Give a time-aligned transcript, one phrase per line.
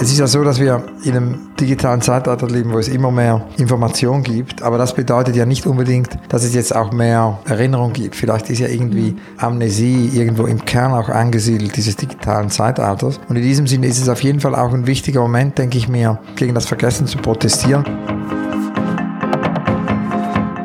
[0.00, 3.44] Es ist ja so, dass wir in einem digitalen Zeitalter leben, wo es immer mehr
[3.56, 8.14] Information gibt, aber das bedeutet ja nicht unbedingt, dass es jetzt auch mehr Erinnerung gibt.
[8.14, 13.18] Vielleicht ist ja irgendwie Amnesie irgendwo im Kern auch angesiedelt dieses digitalen Zeitalters.
[13.28, 15.88] Und in diesem Sinne ist es auf jeden Fall auch ein wichtiger Moment, denke ich
[15.88, 17.84] mir, gegen das Vergessen zu protestieren.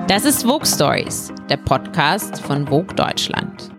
[0.08, 3.72] Das ist Vogue Stories, der Podcast von Vogue Deutschland.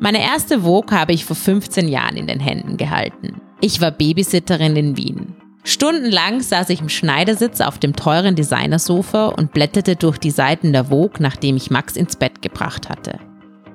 [0.00, 3.40] Meine erste Vogue habe ich vor 15 Jahren in den Händen gehalten.
[3.60, 5.34] Ich war Babysitterin in Wien.
[5.64, 10.86] Stundenlang saß ich im Schneidersitz auf dem teuren Designersofa und blätterte durch die Seiten der
[10.86, 13.18] Vogue, nachdem ich Max ins Bett gebracht hatte.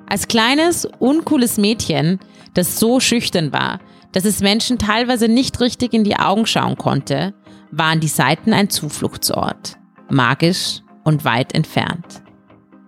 [0.08, 2.18] Als kleines, uncooles Mädchen,
[2.54, 3.78] das so schüchtern war,
[4.12, 7.34] dass es Menschen teilweise nicht richtig in die Augen schauen konnte,
[7.70, 9.76] waren die Seiten ein Zufluchtsort.
[10.08, 12.22] Magisch und weit entfernt.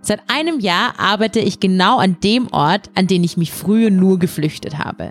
[0.00, 4.18] Seit einem Jahr arbeite ich genau an dem Ort, an den ich mich früher nur
[4.18, 5.10] geflüchtet habe.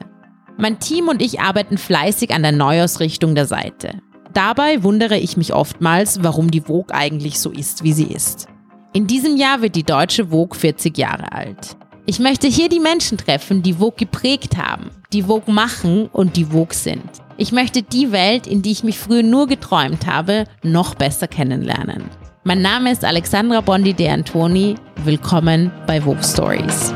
[0.58, 4.00] Mein Team und ich arbeiten fleißig an der Neuausrichtung der Seite.
[4.34, 8.48] Dabei wundere ich mich oftmals, warum die Vogue eigentlich so ist, wie sie ist.
[8.94, 11.76] In diesem Jahr wird die deutsche Vogue 40 Jahre alt.
[12.06, 16.46] Ich möchte hier die Menschen treffen, die Vogue geprägt haben, die Vogue machen und die
[16.46, 17.04] Vogue sind.
[17.38, 22.06] Ich möchte die Welt, in die ich mich früher nur geträumt habe, noch besser kennenlernen.
[22.46, 24.76] Mein Name ist Alexandra Bondi de Antoni.
[25.04, 26.94] Willkommen bei Vogue Stories.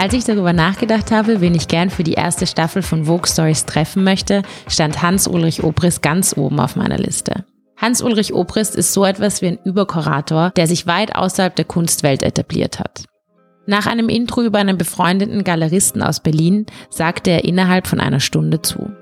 [0.00, 3.66] Als ich darüber nachgedacht habe, wen ich gern für die erste Staffel von Vogue Stories
[3.66, 7.44] treffen möchte, stand Hans-Ulrich Obrist ganz oben auf meiner Liste.
[7.76, 12.78] Hans-Ulrich Obrist ist so etwas wie ein Überkurator, der sich weit außerhalb der Kunstwelt etabliert
[12.78, 13.06] hat.
[13.66, 18.62] Nach einem Intro über einen befreundeten Galeristen aus Berlin sagte er innerhalb von einer Stunde
[18.62, 18.92] zu.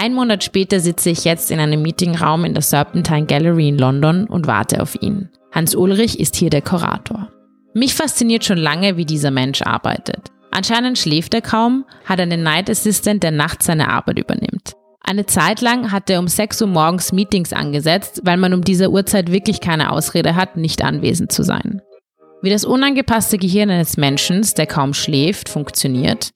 [0.00, 4.26] Ein Monat später sitze ich jetzt in einem Meetingraum in der Serpentine Gallery in London
[4.28, 5.28] und warte auf ihn.
[5.50, 7.30] Hans Ulrich ist hier der Kurator.
[7.74, 10.30] Mich fasziniert schon lange, wie dieser Mensch arbeitet.
[10.56, 14.72] Anscheinend schläft er kaum, hat einen Night Assistant, der nachts seine Arbeit übernimmt.
[15.02, 18.90] Eine Zeit lang hat er um 6 Uhr morgens Meetings angesetzt, weil man um diese
[18.90, 21.82] Uhrzeit wirklich keine Ausrede hat, nicht anwesend zu sein.
[22.40, 26.30] Wie das unangepasste Gehirn eines Menschen, der kaum schläft, funktioniert,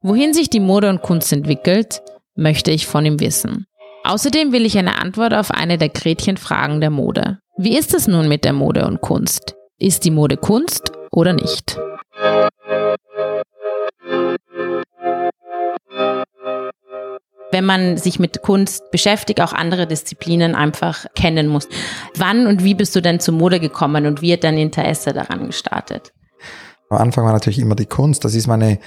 [0.00, 2.00] wohin sich die Mode und Kunst entwickelt,
[2.36, 3.66] möchte ich von ihm wissen.
[4.04, 7.40] Außerdem will ich eine Antwort auf eine der Gretchenfragen der Mode.
[7.56, 9.56] Wie ist es nun mit der Mode und Kunst?
[9.80, 11.76] Ist die Mode Kunst oder nicht?
[17.54, 21.68] Wenn man sich mit Kunst beschäftigt, auch andere Disziplinen einfach kennen muss.
[22.16, 25.46] Wann und wie bist du denn zur Mode gekommen und wie hat dein Interesse daran
[25.46, 26.12] gestartet?
[26.90, 28.24] Am Anfang war natürlich immer die Kunst.
[28.24, 28.80] Das ist meine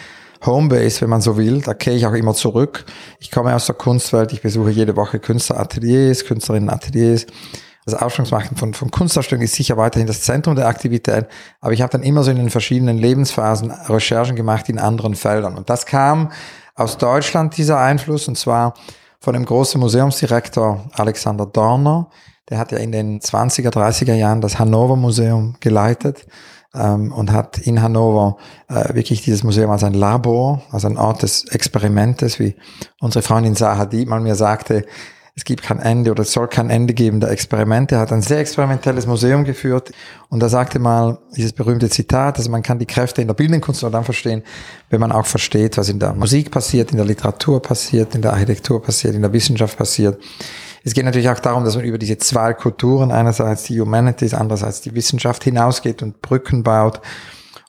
[0.45, 1.61] Homebase, wenn man so will.
[1.61, 2.83] Da kehre ich auch immer zurück.
[3.19, 4.33] Ich komme aus der Kunstwelt.
[4.33, 7.25] Ich besuche jede Woche Künstlerateliers, Künstlerinnenateliers.
[7.85, 11.27] Das Ausstellungsmachen von, von Kunstausstellungen ist sicher weiterhin das Zentrum der Aktivität.
[11.61, 15.55] Aber ich habe dann immer so in den verschiedenen Lebensphasen Recherchen gemacht in anderen Feldern.
[15.55, 16.33] Und das kam
[16.77, 18.75] aus Deutschland, dieser Einfluss, und zwar
[19.19, 22.09] von dem großen Museumsdirektor Alexander Dorner.
[22.49, 26.27] Der hat ja in den 20er, 30er Jahren das Hannover Museum geleitet
[26.73, 28.37] ähm, und hat in Hannover
[28.69, 32.55] äh, wirklich dieses Museum als ein Labor, als ein Ort des Experimentes, wie
[33.01, 34.85] unsere Freundin Zaha Dietmann mir sagte,
[35.37, 37.93] es gibt kein Ende oder es soll kein Ende geben der Experimente.
[37.93, 39.91] Er hat ein sehr experimentelles Museum geführt
[40.29, 43.63] und er sagte mal dieses berühmte Zitat, also man kann die Kräfte in der bildenden
[43.79, 44.41] nur dann verstehen,
[44.89, 48.33] wenn man auch versteht, was in der Musik passiert, in der Literatur passiert, in der
[48.33, 50.19] Architektur passiert, in der Wissenschaft passiert.
[50.83, 54.81] Es geht natürlich auch darum, dass man über diese zwei Kulturen, einerseits die Humanities, andererseits
[54.81, 56.99] die Wissenschaft hinausgeht und Brücken baut.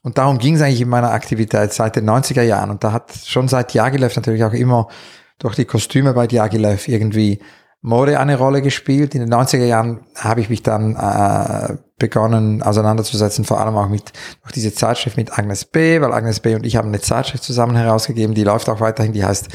[0.02, 2.70] Und darum ging es eigentlich in meiner Aktivität seit den 90er Jahren.
[2.70, 4.88] Und da hat schon seit Jagilev natürlich auch immer
[5.38, 7.38] durch die Kostüme bei Diaghilev irgendwie
[7.80, 9.14] Mode eine Rolle gespielt.
[9.14, 14.12] In den 90er Jahren habe ich mich dann äh, begonnen auseinanderzusetzen, vor allem auch mit
[14.42, 16.54] durch diese Zeitschrift mit Agnes B., weil Agnes B.
[16.54, 19.48] und ich haben eine Zeitschrift zusammen herausgegeben, die läuft auch weiterhin, die heißt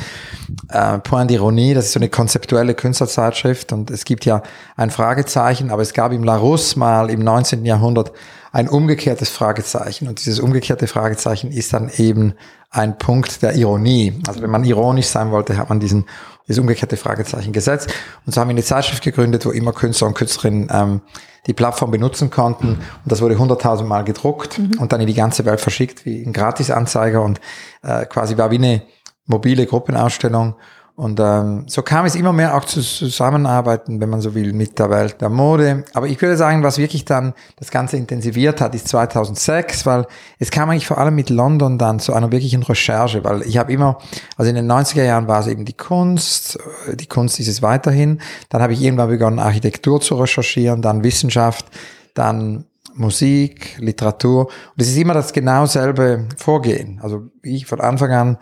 [0.69, 4.41] äh, Point d'Ironie, das ist so eine konzeptuelle Künstlerzeitschrift und es gibt ja
[4.75, 7.65] ein Fragezeichen, aber es gab im Larousse mal im 19.
[7.65, 8.11] Jahrhundert
[8.51, 12.35] ein umgekehrtes Fragezeichen und dieses umgekehrte Fragezeichen ist dann eben
[12.69, 14.21] ein Punkt der Ironie.
[14.27, 16.05] Also wenn man ironisch sein wollte, hat man diesen
[16.47, 17.93] dieses umgekehrte Fragezeichen gesetzt.
[18.25, 21.01] Und so haben wir eine Zeitschrift gegründet, wo immer Künstler und Künstlerinnen ähm,
[21.47, 22.67] die Plattform benutzen konnten.
[22.69, 24.79] Und das wurde hunderttausend Mal gedruckt mhm.
[24.79, 27.39] und dann in die ganze Welt verschickt wie ein Gratisanzeiger und
[27.81, 28.81] äh, quasi war wie eine
[29.25, 30.55] mobile Gruppenausstellung.
[30.95, 34.77] Und ähm, so kam es immer mehr auch zu Zusammenarbeiten, wenn man so will, mit
[34.77, 35.85] der Welt der Mode.
[35.93, 40.05] Aber ich würde sagen, was wirklich dann das Ganze intensiviert hat, ist 2006, weil
[40.37, 43.73] es kam eigentlich vor allem mit London dann zu einer wirklichen Recherche, weil ich habe
[43.73, 43.97] immer,
[44.37, 46.59] also in den 90er Jahren war es eben die Kunst,
[46.93, 48.21] die Kunst ist es weiterhin.
[48.49, 51.65] Dann habe ich irgendwann begonnen, Architektur zu recherchieren, dann Wissenschaft,
[52.13, 54.45] dann Musik, Literatur.
[54.45, 56.99] Und es ist immer das genau selbe Vorgehen.
[57.01, 58.37] Also ich von Anfang an,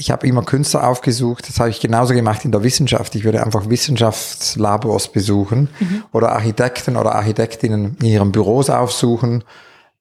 [0.00, 1.46] ich habe immer Künstler aufgesucht.
[1.46, 3.14] Das habe ich genauso gemacht in der Wissenschaft.
[3.14, 6.04] Ich würde einfach Wissenschaftslabors besuchen mhm.
[6.10, 9.44] oder Architekten oder Architektinnen in ihren Büros aufsuchen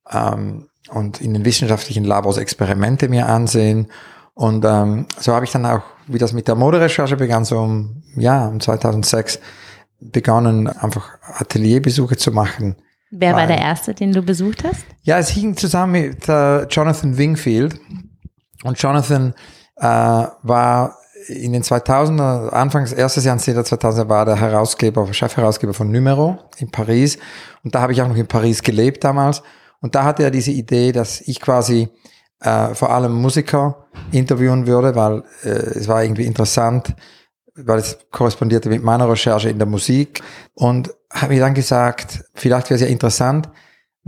[0.10, 3.88] ähm, und in den wissenschaftlichen Labors Experimente mir ansehen.
[4.36, 8.02] Und ähm, so habe ich dann auch, wie das mit der Moderecherche begann, so um,
[8.16, 9.42] ja, um 2006
[10.00, 12.78] begonnen, einfach Atelierbesuche zu machen.
[13.12, 14.86] Wer war der erste, den du besucht hast?
[15.02, 17.78] Ja, es hing zusammen mit äh, Jonathan Wingfield.
[18.63, 19.34] Und Jonathan
[19.80, 20.98] äh, war
[21.28, 26.72] in den 2000er, Anfangs, erstes Jahr der 2000er war der Herausgeber, Chefherausgeber von Numero in
[26.72, 27.18] Paris.
[27.64, 29.42] Und da habe ich auch noch in Paris gelebt damals.
[29.81, 31.90] Und da hatte er diese Idee, dass ich quasi
[32.42, 36.96] äh, vor allem Musiker interviewen würde, weil äh, es war irgendwie interessant,
[37.56, 40.22] weil es korrespondierte mit meiner Recherche in der Musik
[40.54, 43.50] und habe mir dann gesagt, vielleicht wäre es ja interessant,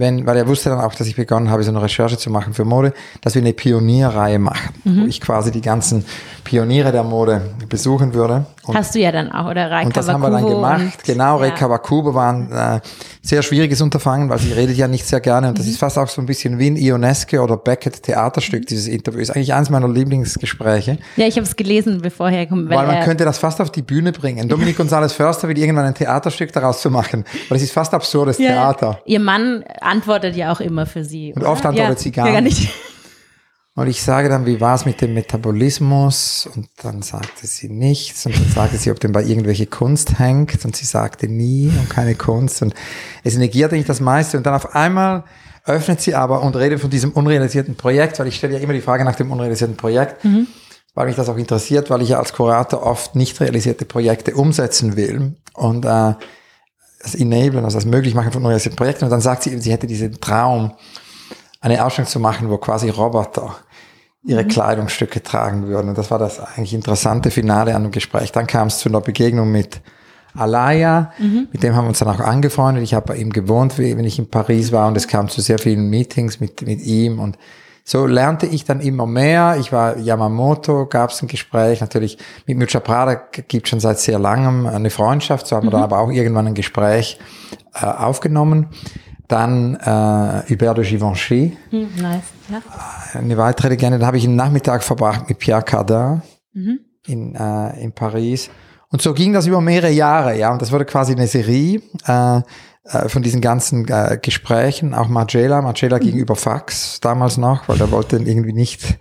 [0.01, 2.53] wenn, weil er wusste dann auch, dass ich begonnen habe, so eine Recherche zu machen
[2.53, 5.03] für Mode, dass wir eine Pionierreihe machen, mhm.
[5.03, 6.03] wo ich quasi die ganzen
[6.43, 8.45] Pioniere der Mode besuchen würde.
[8.63, 11.03] Und, Hast du ja dann auch, oder Rai Und das haben wir dann gemacht.
[11.05, 11.47] Genau, ja.
[11.47, 12.79] Ray Kawakubo war ein äh,
[13.21, 15.71] sehr schwieriges Unterfangen, weil sie redet ja nicht sehr gerne und das mhm.
[15.71, 19.19] ist fast auch so ein bisschen wie ein Ionesque oder Beckett Theaterstück, dieses Interview.
[19.19, 20.97] Ist eigentlich eines meiner Lieblingsgespräche.
[21.15, 22.69] Ja, ich habe es gelesen, bevor er kommt.
[22.69, 24.49] Weil, weil man könnte das fast auf die Bühne bringen.
[24.49, 28.37] Dominik González Förster will irgendwann ein Theaterstück daraus zu machen, weil es ist fast absurdes
[28.37, 28.49] ja.
[28.49, 28.99] Theater.
[29.05, 31.33] Ihr Mann antwortet ja auch immer für sie.
[31.33, 31.51] Und oder?
[31.51, 32.71] oft antwortet ja, sie gar, gar nicht.
[33.73, 36.49] Und ich sage dann, wie war es mit dem Metabolismus?
[36.53, 38.25] Und dann sagte sie nichts.
[38.25, 40.65] Und dann sagte sie, ob denn bei irgendwelche Kunst hängt.
[40.65, 42.61] Und sie sagte nie und keine Kunst.
[42.61, 42.73] Und
[43.23, 44.37] es negierte nicht das meiste.
[44.37, 45.23] Und dann auf einmal
[45.65, 48.81] öffnet sie aber und redet von diesem unrealisierten Projekt, weil ich stelle ja immer die
[48.81, 50.47] Frage nach dem unrealisierten Projekt, mhm.
[50.95, 54.97] weil mich das auch interessiert, weil ich ja als Kurator oft nicht realisierte Projekte umsetzen
[54.97, 55.35] will.
[55.53, 56.15] Und äh,
[57.01, 59.05] das Enablen, also das Möglichmachen von unrealisierten Projekten.
[59.05, 60.71] Und dann sagt sie, sie hätte diesen Traum,
[61.59, 63.55] eine Ausstellung zu machen, wo quasi Roboter
[64.23, 64.47] ihre mhm.
[64.47, 65.89] Kleidungsstücke tragen würden.
[65.89, 68.31] Und das war das eigentlich interessante Finale an dem Gespräch.
[68.31, 69.81] Dann kam es zu einer Begegnung mit
[70.33, 71.47] Alaya, mhm.
[71.51, 72.83] mit dem haben wir uns dann auch angefreundet.
[72.83, 75.59] Ich habe bei ihm gewohnt, wenn ich in Paris war und es kam zu sehr
[75.59, 77.37] vielen Meetings mit, mit ihm und
[77.83, 79.57] so lernte ich dann immer mehr.
[79.59, 81.81] Ich war Yamamoto, gab es ein Gespräch.
[81.81, 85.47] Natürlich mit Micha Prada gibt schon seit sehr langem eine Freundschaft.
[85.47, 85.67] So haben mhm.
[85.67, 87.19] wir dann aber auch irgendwann ein Gespräch
[87.73, 88.67] äh, aufgenommen.
[89.27, 91.57] Dann äh, Hubert de Givenchy.
[91.69, 92.23] Hm, nice.
[92.49, 92.61] Ja.
[93.13, 93.97] Eine weitere Legende.
[93.97, 96.21] Da habe ich einen Nachmittag verbracht mit Pierre Cardin
[96.53, 96.79] mhm.
[97.07, 98.49] in, äh, in Paris.
[98.89, 100.51] Und so ging das über mehrere Jahre, ja.
[100.51, 102.41] Und das wurde quasi eine Serie äh,
[102.83, 104.93] äh, von diesen ganzen äh, Gesprächen.
[104.93, 106.01] Auch Marcella, Marcella mhm.
[106.01, 108.97] gegenüber Fax damals noch, weil er wollte irgendwie nicht,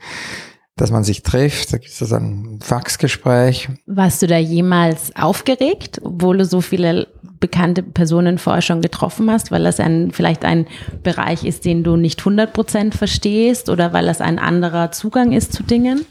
[0.76, 1.72] dass man sich trifft.
[1.72, 3.68] Da gibt es ein Faxgespräch.
[3.86, 7.08] Warst du da jemals aufgeregt, obwohl du so viele
[7.40, 10.66] bekannte Personen vorher schon getroffen hast, weil das ein, vielleicht ein
[11.02, 15.54] Bereich ist, den du nicht 100 Prozent verstehst oder weil das ein anderer Zugang ist
[15.54, 16.04] zu Dingen?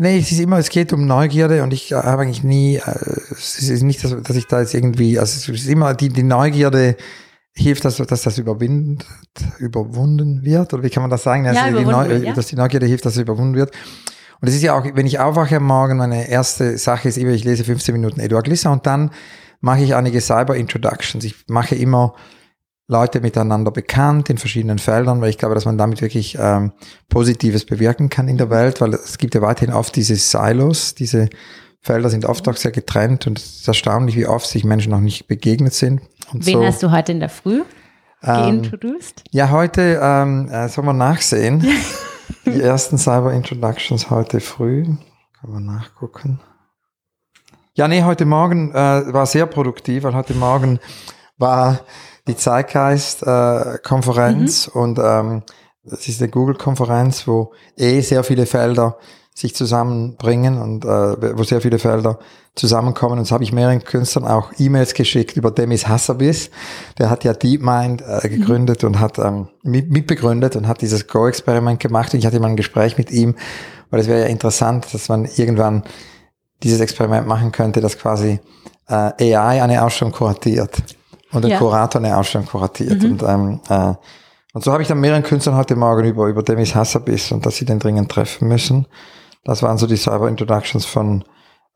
[0.00, 2.80] Nee, es ist immer, es geht um Neugierde und ich habe eigentlich nie, äh,
[3.32, 6.22] es ist nicht, dass, dass ich da jetzt irgendwie, also es ist immer die, die
[6.22, 6.96] Neugierde
[7.52, 9.04] hilft, dass, dass das überwindet,
[9.58, 11.44] überwunden wird, oder wie kann man das sagen?
[11.44, 12.32] Ja, also die Neu, ja.
[12.32, 13.72] Dass die Neugierde hilft, dass es überwunden wird.
[14.40, 17.32] Und es ist ja auch, wenn ich aufwache am Morgen, meine erste Sache ist immer,
[17.32, 19.10] ich lese 15 Minuten Eduard Glisser und dann
[19.60, 21.24] mache ich einige Cyber-Introductions.
[21.24, 22.14] Ich mache immer
[22.90, 26.72] Leute miteinander bekannt in verschiedenen Feldern, weil ich glaube, dass man damit wirklich ähm,
[27.10, 31.28] Positives bewirken kann in der Welt, weil es gibt ja weiterhin oft diese Silos, diese
[31.82, 35.00] Felder sind oft auch sehr getrennt und es ist erstaunlich, wie oft sich Menschen noch
[35.00, 36.00] nicht begegnet sind.
[36.32, 37.60] Und Wen so, hast du heute in der Früh
[38.22, 39.22] ähm, geintroduced?
[39.30, 41.66] Ja, heute ähm, äh, soll man nachsehen.
[42.46, 44.84] Die ersten Cyber Introductions heute früh.
[45.40, 46.40] Kann man nachgucken.
[47.74, 48.74] Ja, nee, heute Morgen äh,
[49.12, 50.80] war sehr produktiv, weil heute Morgen
[51.36, 51.80] war
[52.28, 54.82] die Zeitgeist-Konferenz äh, mhm.
[54.82, 55.42] und ähm,
[55.84, 58.98] das ist eine Google-Konferenz, wo eh sehr viele Felder
[59.34, 62.18] sich zusammenbringen und äh, wo sehr viele Felder
[62.56, 63.20] zusammenkommen.
[63.20, 66.50] Und so habe ich mehreren Künstlern auch E-Mails geschickt über Demis Hassabis.
[66.98, 68.88] Der hat ja DeepMind äh, gegründet mhm.
[68.88, 72.12] und hat ähm, mitbegründet und hat dieses Go-Experiment gemacht.
[72.12, 73.36] Und ich hatte mal ein Gespräch mit ihm,
[73.90, 75.84] weil es wäre ja interessant, dass man irgendwann
[76.64, 78.40] dieses Experiment machen könnte, dass quasi
[78.88, 80.82] äh, AI eine Ausstellung kuratiert
[81.32, 81.58] und der ja.
[81.58, 83.02] Kurator eine Ausstellung kuratiert.
[83.02, 83.12] Mhm.
[83.12, 83.94] Und, ähm, äh,
[84.54, 87.56] und so habe ich dann mehreren Künstlern heute Morgen über, über Demis Hassabis und dass
[87.56, 88.86] sie den dringend treffen müssen.
[89.44, 91.24] Das waren so die Cyber Introductions von,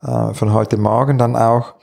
[0.01, 1.17] äh, von heute Morgen.
[1.17, 1.75] Dann auch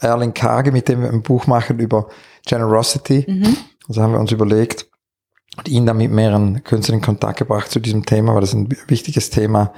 [0.00, 2.08] Erling Kage, mit dem wir ein Buch machen über
[2.46, 3.26] Generosity.
[3.28, 3.56] Mhm.
[3.88, 4.86] Also haben wir uns überlegt
[5.58, 8.68] und ihn dann mit mehreren Künstlern in Kontakt gebracht zu diesem Thema, weil das ein
[8.86, 9.72] wichtiges Thema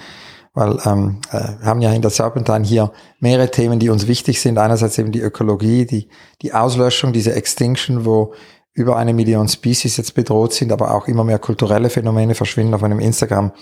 [0.55, 4.41] weil ähm, äh, wir haben ja in der Serpentine hier mehrere Themen, die uns wichtig
[4.41, 4.59] sind.
[4.59, 6.09] Einerseits eben die Ökologie, die,
[6.43, 8.35] die Auslöschung, diese Extinction, wo
[8.75, 12.75] über eine Million Species jetzt bedroht sind, aber auch immer mehr kulturelle Phänomene verschwinden.
[12.75, 13.53] Auf meinem Instagram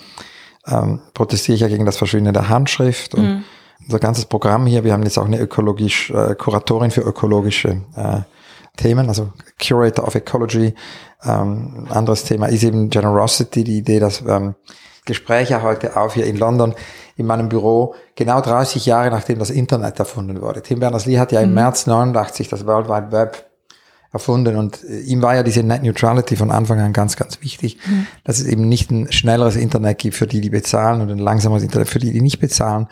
[0.67, 3.43] ähm, protestiere ich ja gegen das Verschwinden der Handschrift und mhm.
[3.85, 4.83] unser ganzes Programm hier.
[4.83, 8.21] Wir haben jetzt auch eine ökologisch äh, Kuratorin für ökologische äh,
[8.77, 9.31] Themen, also
[9.61, 10.73] Curator of Ecology.
[11.23, 14.55] Ähm, anderes Thema ist eben Generosity, die Idee, dass ähm,
[15.05, 16.75] Gespräche heute auf hier in London
[17.17, 20.61] in meinem Büro, genau 30 Jahre nachdem das Internet erfunden wurde.
[20.61, 21.55] Tim Berners-Lee hat ja im mhm.
[21.55, 23.51] März 89 das World Wide Web
[24.13, 27.77] erfunden und äh, ihm war ja diese Net Neutrality von Anfang an ganz, ganz wichtig,
[27.85, 28.07] mhm.
[28.23, 31.63] dass es eben nicht ein schnelleres Internet gibt für die, die bezahlen und ein langsameres
[31.63, 32.87] Internet für die, die nicht bezahlen.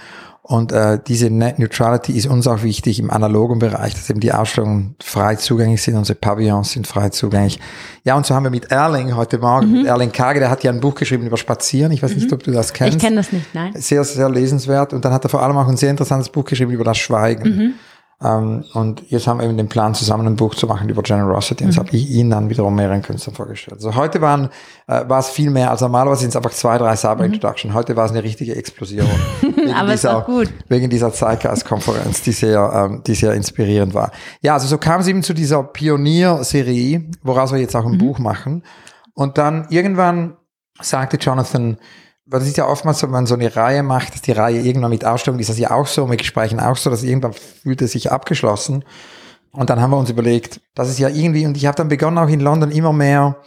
[0.49, 4.33] Und äh, diese Net Neutrality ist uns auch wichtig im analogen Bereich, dass eben die
[4.33, 7.59] Ausstellungen frei zugänglich sind, unsere Pavillons sind frei zugänglich.
[8.03, 9.85] Ja, und so haben wir mit Erling heute Morgen, mhm.
[9.85, 11.91] Erling Kage, der hat ja ein Buch geschrieben über Spazieren.
[11.91, 12.21] Ich weiß mhm.
[12.21, 12.97] nicht, ob du das kennst.
[12.97, 13.73] Ich kenne das nicht, nein.
[13.75, 14.91] Sehr, sehr lesenswert.
[14.91, 17.43] Und dann hat er vor allem auch ein sehr interessantes Buch geschrieben über das Schweigen.
[17.43, 17.73] Mhm.
[18.21, 21.63] Ähm, und jetzt haben wir eben den Plan, zusammen ein Buch zu machen über Generosity.
[21.63, 21.87] Und das mhm.
[21.87, 23.77] habe ich Ihnen dann wiederum mehreren Künstlern vorgestellt.
[23.77, 24.49] Also heute waren,
[24.87, 27.33] äh, war es viel mehr, als normalerweise sind es einfach zwei, drei Cyber mhm.
[27.33, 27.73] Introduction.
[27.73, 29.07] Heute war es eine richtige Explosion.
[29.75, 30.51] Aber es war gut.
[30.67, 34.11] Wegen dieser Zeitgeist-Konferenz, die sehr, ähm, die sehr inspirierend war.
[34.41, 37.99] Ja, also so kam es eben zu dieser Pionierserie, woraus wir jetzt auch ein mhm.
[37.99, 38.63] Buch machen.
[39.13, 40.35] Und dann irgendwann
[40.81, 41.77] sagte Jonathan,
[42.29, 44.61] weil das ist ja oftmals so, wenn man so eine Reihe macht, dass die Reihe
[44.61, 47.81] irgendwann mit Ausstellung ist das ja auch so, mit Gesprächen auch so, dass irgendwann fühlt
[47.81, 48.85] es sich abgeschlossen.
[49.51, 52.19] Und dann haben wir uns überlegt, das ist ja irgendwie, und ich habe dann begonnen
[52.19, 53.37] auch in London immer mehr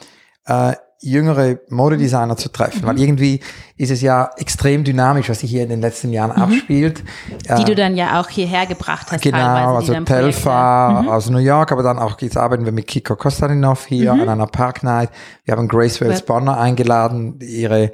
[0.47, 2.87] äh, jüngere Modedesigner zu treffen, mhm.
[2.87, 3.41] weil irgendwie
[3.77, 6.43] ist es ja extrem dynamisch, was sich hier in den letzten Jahren mhm.
[6.43, 7.05] abspielt.
[7.29, 9.23] Die äh, du dann ja auch hierher gebracht hast.
[9.23, 11.09] Genau, also Telfa mhm.
[11.09, 14.23] aus New York, aber dann auch jetzt arbeiten wir mit Kiko Kostaninov hier mhm.
[14.23, 15.11] an einer Park Night.
[15.45, 17.93] Wir haben Grace Wells Bonner eingeladen, ihre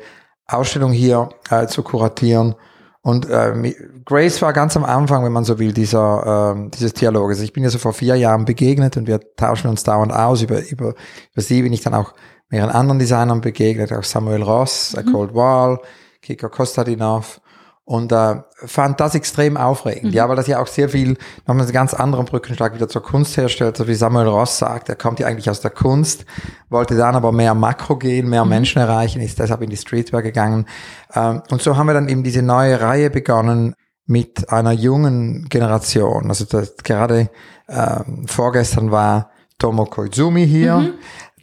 [0.48, 2.54] Ausstellung hier äh, zu kuratieren.
[3.02, 3.74] Und äh,
[4.04, 7.38] Grace war ganz am Anfang, wenn man so will, dieser, äh, dieses Dialoges.
[7.38, 10.42] Also ich bin ja so vor vier Jahren begegnet und wir tauschen uns dauernd aus.
[10.42, 10.94] Über, über,
[11.32, 12.14] über sie bin ich dann auch
[12.50, 15.12] mehreren anderen Designern begegnet, auch Samuel Ross, mhm.
[15.12, 15.78] Cold Wall,
[16.22, 17.40] Kiko Kostadinov
[17.88, 18.34] und äh,
[18.66, 20.10] fand das extrem aufregend.
[20.10, 20.12] Mhm.
[20.12, 21.16] Ja, weil das ja auch sehr viel,
[21.46, 24.94] nochmal einen ganz anderen Brückenschlag wieder zur Kunst herstellt, so wie Samuel Ross sagt, er
[24.94, 26.26] kommt ja eigentlich aus der Kunst,
[26.68, 28.50] wollte dann aber mehr Makro gehen, mehr mhm.
[28.50, 30.66] Menschen erreichen, ist deshalb in die Streetwear gegangen.
[31.14, 36.28] Ähm, und so haben wir dann eben diese neue Reihe begonnen mit einer jungen Generation.
[36.28, 37.30] Also das, gerade
[37.70, 40.76] ähm, vorgestern war Tomo Koizumi hier.
[40.76, 40.92] Mhm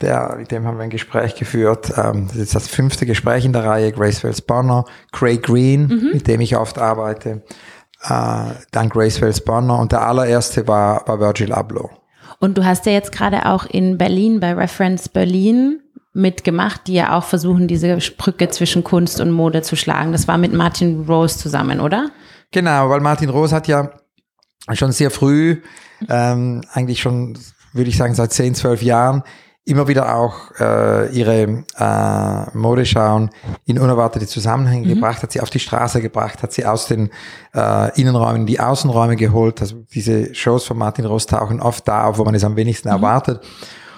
[0.01, 1.93] der, mit dem haben wir ein Gespräch geführt.
[1.97, 3.91] Ähm, das ist das fünfte Gespräch in der Reihe.
[3.91, 6.09] Grace Wells Bonner, Craig Green, mhm.
[6.13, 7.43] mit dem ich oft arbeite.
[8.03, 11.89] Äh, dann Grace Wells Bonner und der allererste war, war Virgil Abloh.
[12.39, 15.81] Und du hast ja jetzt gerade auch in Berlin bei Reference Berlin
[16.13, 20.11] mitgemacht, die ja auch versuchen, diese Brücke zwischen Kunst und Mode zu schlagen.
[20.11, 22.11] Das war mit Martin Rose zusammen, oder?
[22.51, 23.91] Genau, weil Martin Rose hat ja
[24.73, 25.61] schon sehr früh,
[26.09, 27.37] ähm, eigentlich schon,
[27.73, 29.23] würde ich sagen, seit 10, 12 Jahren
[29.65, 33.31] immer wieder auch äh, ihre äh, Modeschauen
[33.65, 34.93] in unerwartete Zusammenhänge mhm.
[34.95, 37.09] gebracht, hat sie auf die Straße gebracht, hat sie aus den
[37.55, 39.61] äh, Innenräumen in die Außenräume geholt.
[39.61, 42.89] Also diese Shows von Martin Ross tauchen oft da auf, wo man es am wenigsten
[42.89, 42.95] mhm.
[42.95, 43.41] erwartet.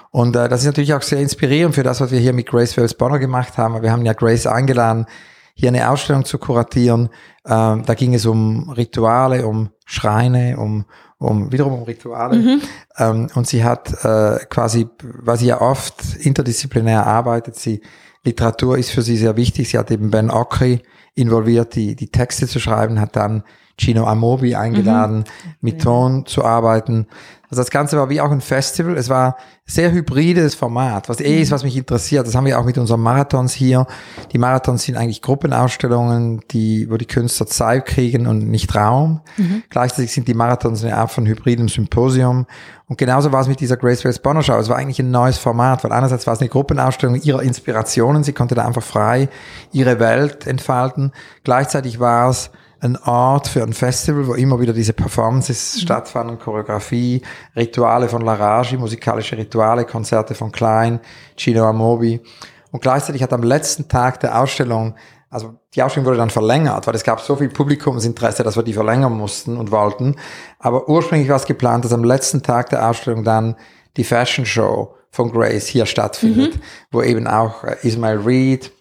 [0.09, 2.77] Und äh, das ist natürlich auch sehr inspirierend für das, was wir hier mit Grace
[2.77, 3.81] Wells Bonner gemacht haben.
[3.81, 5.05] Wir haben ja Grace eingeladen,
[5.53, 7.09] hier eine Ausstellung zu kuratieren.
[7.45, 10.85] Ähm, da ging es um Rituale, um Schreine, um
[11.19, 12.37] um wiederum um Rituale.
[12.37, 12.61] Mhm.
[12.97, 17.81] Ähm, und sie hat äh, quasi, weil sie ja oft interdisziplinär arbeitet, sie
[18.23, 19.69] Literatur ist für sie sehr wichtig.
[19.69, 20.81] Sie hat eben Ben Okri
[21.15, 23.43] involviert, die, die Texte zu schreiben, hat dann
[23.79, 25.53] Gino Amobi eingeladen, mhm.
[25.61, 27.07] mit Ton zu arbeiten.
[27.49, 28.97] Also das Ganze war wie auch ein Festival.
[28.97, 31.55] Es war sehr hybrides Format, was eh ist, mhm.
[31.55, 32.27] was mich interessiert.
[32.27, 33.87] Das haben wir auch mit unseren Marathons hier.
[34.33, 39.21] Die Marathons sind eigentlich Gruppenausstellungen, die, wo die Künstler Zeit kriegen und nicht Raum.
[39.37, 39.63] Mhm.
[39.69, 42.47] Gleichzeitig sind die Marathons eine Art von hybridem Symposium.
[42.89, 44.57] Und genauso war es mit dieser Grace Grace Bonner Show.
[44.57, 48.23] Es war eigentlich ein neues Format, weil einerseits war es eine Gruppenausstellung ihrer Inspirationen.
[48.23, 49.29] Sie konnte da einfach frei
[49.71, 51.13] ihre Welt entfalten.
[51.45, 55.79] Gleichzeitig war es ein Ort für ein Festival, wo immer wieder diese Performances mhm.
[55.79, 57.21] stattfanden, Choreografie,
[57.55, 60.99] Rituale von Laragi, musikalische Rituale, Konzerte von Klein,
[61.35, 62.21] Gino Amobi.
[62.71, 64.95] Und gleichzeitig hat am letzten Tag der Ausstellung,
[65.29, 68.73] also die Ausstellung wurde dann verlängert, weil es gab so viel Publikumsinteresse, dass wir die
[68.73, 70.15] verlängern mussten und wollten.
[70.59, 73.55] Aber ursprünglich war es geplant, dass am letzten Tag der Ausstellung dann
[73.97, 76.61] die Fashion Show von Grace hier stattfindet, mhm.
[76.91, 78.71] wo eben auch Ismail Reed,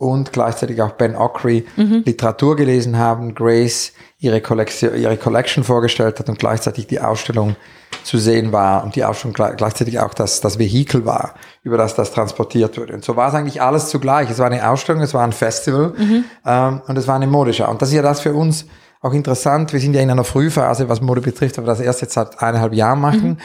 [0.00, 2.04] und gleichzeitig auch Ben Ockery mhm.
[2.06, 7.54] Literatur gelesen haben, Grace ihre Collection, ihre Collection vorgestellt hat und gleichzeitig die Ausstellung
[8.02, 12.12] zu sehen war und die Ausstellung gleichzeitig auch das, das Vehikel war, über das das
[12.12, 12.94] transportiert wurde.
[12.94, 14.30] Und so war es eigentlich alles zugleich.
[14.30, 16.24] Es war eine Ausstellung, es war ein Festival mhm.
[16.46, 17.70] ähm, und es war eine Modeschau.
[17.70, 18.64] Und das ist ja das für uns
[19.02, 19.74] auch interessant.
[19.74, 22.72] Wir sind ja in einer Frühphase, was Mode betrifft, aber das erst jetzt seit eineinhalb
[22.72, 23.28] Jahren machen.
[23.28, 23.36] Mhm.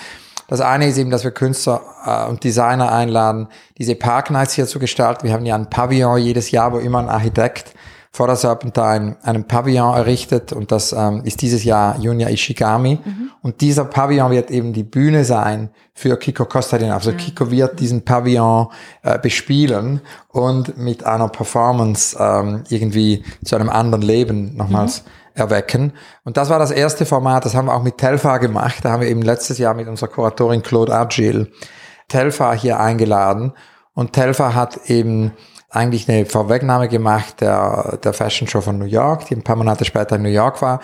[0.48, 3.48] Das eine ist eben, dass wir Künstler äh, und Designer einladen,
[3.78, 5.24] diese Park Nights hier zu gestalten.
[5.26, 7.74] Wir haben ja ein Pavillon jedes Jahr, wo immer ein Architekt
[8.16, 13.00] vor der Serpentine einen Pavillon errichtet und das ähm, ist dieses Jahr Junya Ishigami.
[13.04, 13.32] Mhm.
[13.42, 16.78] Und dieser Pavillon wird eben die Bühne sein für Kiko Costa.
[16.78, 17.18] Also mhm.
[17.18, 18.68] Kiko wird diesen Pavillon
[19.04, 20.00] äh, bespielen
[20.30, 25.10] und mit einer Performance ähm, irgendwie zu einem anderen Leben nochmals mhm.
[25.36, 25.94] Erwecken.
[26.24, 28.84] Und das war das erste Format, das haben wir auch mit Telfa gemacht.
[28.84, 31.52] Da haben wir eben letztes Jahr mit unserer Kuratorin Claude Argil
[32.08, 33.54] Telfa hier eingeladen.
[33.94, 35.34] Und Telfa hat eben
[35.70, 39.86] eigentlich eine Vorwegnahme gemacht der, der Fashion Show von New York, die ein paar Monate
[39.86, 40.80] später in New York war.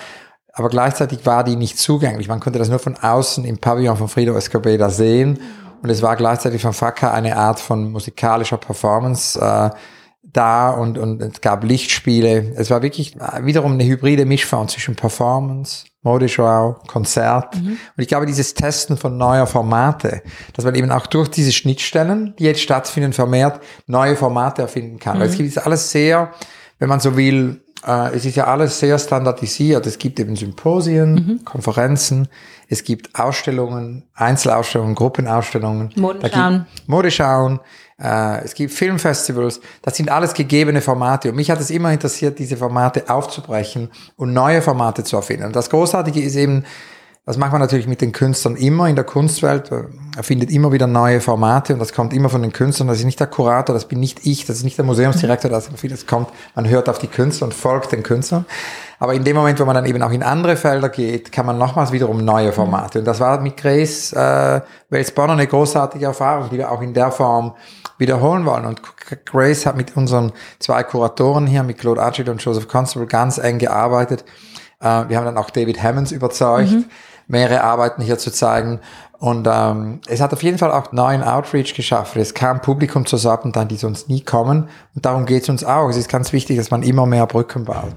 [0.54, 2.28] Aber gleichzeitig war die nicht zugänglich.
[2.28, 5.40] Man konnte das nur von außen im Pavillon von Frido Escobedo sehen.
[5.82, 9.70] Und es war gleichzeitig von Faka eine Art von musikalischer Performance äh,
[10.34, 12.54] da und, und es gab Lichtspiele.
[12.56, 17.56] Es war wirklich wiederum eine hybride Mischform zwischen Performance, Modeschau, Konzert.
[17.56, 17.70] Mhm.
[17.70, 20.22] Und ich glaube, dieses Testen von neuer Formate,
[20.54, 25.18] dass man eben auch durch diese Schnittstellen, die jetzt stattfinden, vermehrt neue Formate erfinden kann.
[25.18, 25.22] Mhm.
[25.22, 26.32] Weil es gibt jetzt alles sehr,
[26.80, 29.88] wenn man so will, äh, es ist ja alles sehr standardisiert.
[29.88, 31.46] Es gibt eben Symposien, mhm.
[31.46, 32.28] Konferenzen,
[32.68, 35.92] es gibt Ausstellungen, Einzelausstellungen, Gruppenausstellungen.
[35.96, 36.66] Modeschauen.
[36.88, 37.60] Modeschauen.
[38.02, 39.62] Äh, es gibt Filmfestivals.
[39.82, 41.30] Das sind alles gegebene Formate.
[41.30, 45.46] Und mich hat es immer interessiert, diese Formate aufzubrechen und neue Formate zu erfinden.
[45.46, 46.64] Und das Großartige ist eben,
[47.24, 49.70] das macht man natürlich mit den Künstlern immer in der Kunstwelt.
[49.72, 52.88] Er findet immer wieder neue Formate und das kommt immer von den Künstlern.
[52.88, 55.70] Das ist nicht der Kurator, das bin nicht ich, das ist nicht der Museumsdirektor, das
[55.76, 56.30] vieles kommt.
[56.56, 58.46] Man hört auf die Künstler und folgt den Künstlern.
[58.98, 61.60] Aber in dem Moment, wo man dann eben auch in andere Felder geht, kann man
[61.60, 63.00] nochmals wiederum neue Formate.
[63.00, 67.12] Und das war mit Grace äh, Wales-Bonner eine großartige Erfahrung, die wir auch in der
[67.12, 67.54] Form
[68.00, 68.66] wiederholen wollen.
[68.66, 68.82] Und
[69.26, 73.60] Grace hat mit unseren zwei Kuratoren hier, mit Claude Archid und Joseph Constable, ganz eng
[73.60, 74.26] gearbeitet.
[74.80, 76.72] Äh, wir haben dann auch David Hammonds überzeugt.
[76.72, 76.86] Mhm
[77.32, 78.80] mehrere Arbeiten hier zu zeigen.
[79.20, 82.16] Und ähm, es hat auf jeden Fall auch neuen Outreach geschafft.
[82.16, 84.68] Es kam Publikum zur Serpentine, die sonst nie kommen.
[84.96, 85.90] Und darum geht es uns auch.
[85.90, 87.94] Es ist ganz wichtig, dass man immer mehr Brücken baut.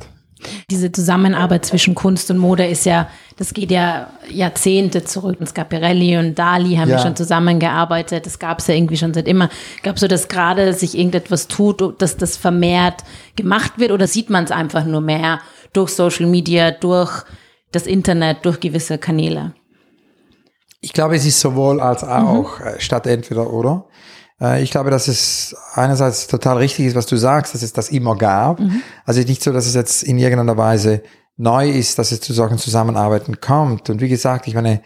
[0.70, 5.38] Diese Zusammenarbeit zwischen Kunst und Mode ist ja, das geht ja Jahrzehnte zurück.
[5.55, 6.99] Gab Pirelli und Dali, haben ja.
[6.99, 8.27] schon zusammengearbeitet.
[8.27, 9.49] Das gab es ja irgendwie schon seit immer.
[9.83, 13.03] Gab so, dass gerade sich irgendetwas tut, dass das vermehrt
[13.37, 15.40] gemacht wird oder sieht man es einfach nur mehr
[15.73, 17.25] durch Social Media, durch
[17.74, 19.54] das Internet durch gewisse Kanäle?
[20.80, 22.66] Ich glaube, es ist sowohl als auch mhm.
[22.66, 23.87] Äh, statt entweder oder.
[24.40, 27.88] Äh, ich glaube, dass es einerseits total richtig ist, was du sagst, dass es das
[27.88, 28.60] immer gab.
[28.60, 28.82] Mhm.
[29.04, 31.02] Also nicht so, dass es jetzt in irgendeiner Weise
[31.37, 33.90] neu ist, dass es zu solchen Zusammenarbeiten kommt.
[33.90, 34.82] Und wie gesagt, ich meine,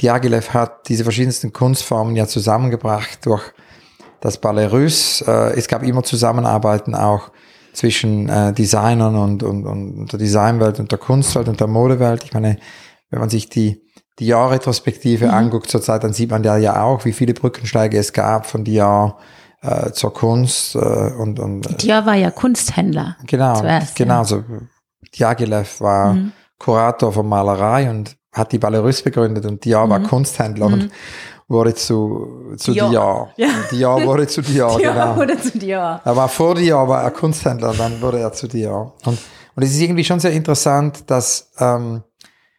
[0.00, 3.42] Diaghilev hat diese verschiedensten Kunstformen ja zusammengebracht durch
[4.20, 5.24] das Ballet Russe.
[5.26, 7.30] Äh, es gab immer Zusammenarbeiten auch
[7.72, 12.24] zwischen äh, Designern und, und, und der Designwelt und der Kunstwelt und der Modewelt.
[12.24, 12.58] Ich meine,
[13.10, 13.82] wenn man sich die,
[14.18, 15.34] die Jahrretrospektive mhm.
[15.34, 19.18] anguckt zurzeit, dann sieht man ja, ja auch, wie viele Brückensteige es gab von Dior
[19.62, 23.16] äh, zur Kunst äh, und, und äh, Dior war ja Kunsthändler.
[23.26, 24.18] Genau, zuerst, genau.
[24.18, 24.24] Ja.
[24.24, 24.44] So
[25.18, 26.32] Diaghilev war mhm.
[26.58, 29.90] Kurator von Malerei und hat die Ballerus begründet und Dior mhm.
[29.90, 30.90] war Kunsthändler und
[31.52, 32.90] wurde zu, zu Dior.
[32.90, 33.30] Dior.
[33.36, 33.48] Ja.
[33.70, 35.16] Dior wurde zu Dior, Dior genau.
[35.16, 36.00] wurde zu Dior.
[36.04, 38.94] Er war vor Dior, war er Kunsthändler, dann wurde er zu Dior.
[39.04, 39.18] Und,
[39.54, 42.02] und es ist irgendwie schon sehr interessant, dass, ähm,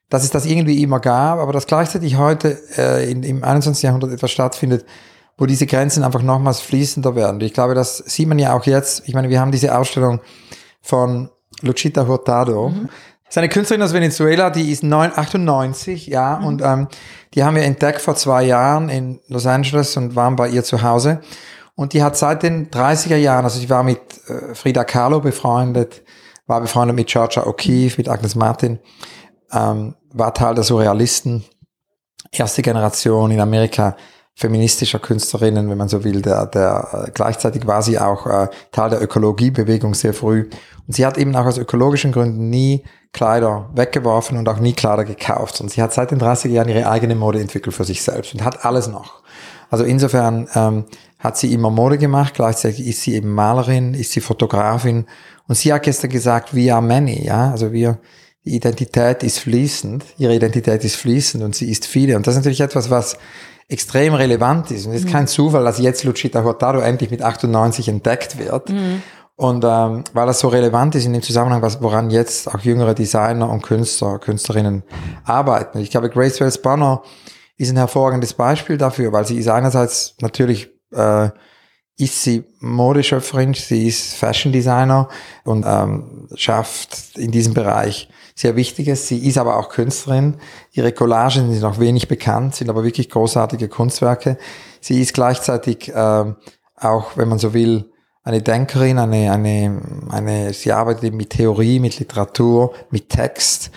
[0.10, 3.84] dass es das irgendwie immer gab, aber dass gleichzeitig heute äh, in, im 21.
[3.84, 4.86] Jahrhundert etwas stattfindet,
[5.38, 7.42] wo diese Grenzen einfach nochmals fließender werden.
[7.42, 9.04] Ich glaube, das sieht man ja auch jetzt.
[9.08, 10.22] Ich meine, wir haben diese Ausstellung
[10.82, 11.30] von
[11.62, 12.70] Lucita Hurtado.
[12.70, 12.90] Mhm.
[13.34, 16.46] Seine Künstlerin aus Venezuela, die ist 98, ja, mhm.
[16.46, 16.88] und ähm,
[17.34, 20.84] die haben wir entdeckt vor zwei Jahren in Los Angeles und waren bei ihr zu
[20.84, 21.20] Hause.
[21.74, 26.04] Und die hat seit den 30er Jahren, also sie war mit äh, Frida Kahlo befreundet,
[26.46, 28.78] war befreundet mit Georgia O'Keeffe, mit Agnes Martin,
[29.52, 31.44] ähm, war Teil der Surrealisten,
[32.32, 33.98] erste Generation in Amerika
[34.36, 38.90] feministischer Künstlerinnen, wenn man so will, der, der äh, gleichzeitig war sie auch äh, Teil
[38.90, 40.50] der Ökologiebewegung sehr früh.
[40.88, 45.06] Und sie hat eben auch aus ökologischen Gründen nie Kleider weggeworfen und auch nie Kleider
[45.06, 45.62] gekauft.
[45.62, 48.44] Und sie hat seit den 30er Jahren ihre eigene Mode entwickelt für sich selbst und
[48.44, 49.22] hat alles noch.
[49.70, 50.86] Also insofern ähm,
[51.20, 55.06] hat sie immer Mode gemacht, gleichzeitig ist sie eben Malerin, ist sie Fotografin.
[55.48, 58.00] Und sie hat gestern gesagt, we are many, ja, also wir,
[58.46, 62.18] die Identität ist fließend, ihre Identität ist fließend und sie ist viele.
[62.18, 63.18] Und das ist natürlich etwas, was
[63.68, 64.86] extrem relevant ist.
[64.86, 65.12] Und es ist mhm.
[65.12, 68.70] kein Zufall, dass jetzt Lucita Hurtado endlich mit 98 entdeckt wird.
[68.70, 69.02] Mhm.
[69.36, 72.94] Und ähm, weil das so relevant ist in dem Zusammenhang, was, woran jetzt auch jüngere
[72.94, 74.84] Designer und Künstler, Künstlerinnen
[75.24, 75.80] arbeiten.
[75.80, 77.02] Ich glaube, Grace Wells Bonner
[77.58, 81.30] ist ein hervorragendes Beispiel dafür, weil sie ist einerseits natürlich äh,
[81.98, 85.10] ist sie Modeschöpferin, sie ist Fashion Designer
[85.44, 89.08] und ähm, schafft in diesem Bereich sehr Wichtiges.
[89.08, 90.36] Sie ist aber auch Künstlerin.
[90.72, 94.38] Ihre Collagen sind noch wenig bekannt, sind aber wirklich großartige Kunstwerke.
[94.82, 96.34] Sie ist gleichzeitig äh,
[96.76, 97.90] auch, wenn man so will,
[98.24, 103.70] eine Denkerin, eine, eine, eine, sie arbeitet mit Theorie, mit Literatur, mit Text.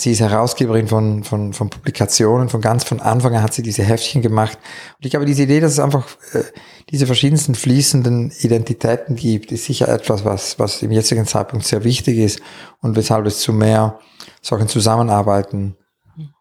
[0.00, 2.48] Sie ist Herausgeberin von, von, von Publikationen.
[2.48, 4.58] Von ganz von Anfang an hat sie diese Heftchen gemacht.
[4.96, 6.42] Und ich glaube, diese Idee, dass es einfach äh,
[6.88, 12.16] diese verschiedensten fließenden Identitäten gibt, ist sicher etwas, was, was im jetzigen Zeitpunkt sehr wichtig
[12.16, 12.40] ist
[12.80, 13.98] und weshalb es zu mehr
[14.40, 15.76] solchen Zusammenarbeiten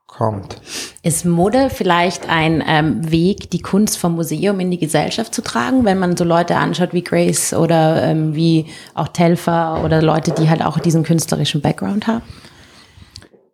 [0.07, 0.55] kommt.
[1.03, 5.83] Ist Mode vielleicht ein ähm, Weg, die Kunst vom Museum in die Gesellschaft zu tragen,
[5.83, 10.49] wenn man so Leute anschaut wie Grace oder ähm, wie auch Telfer oder Leute, die
[10.49, 12.23] halt auch diesen künstlerischen Background haben?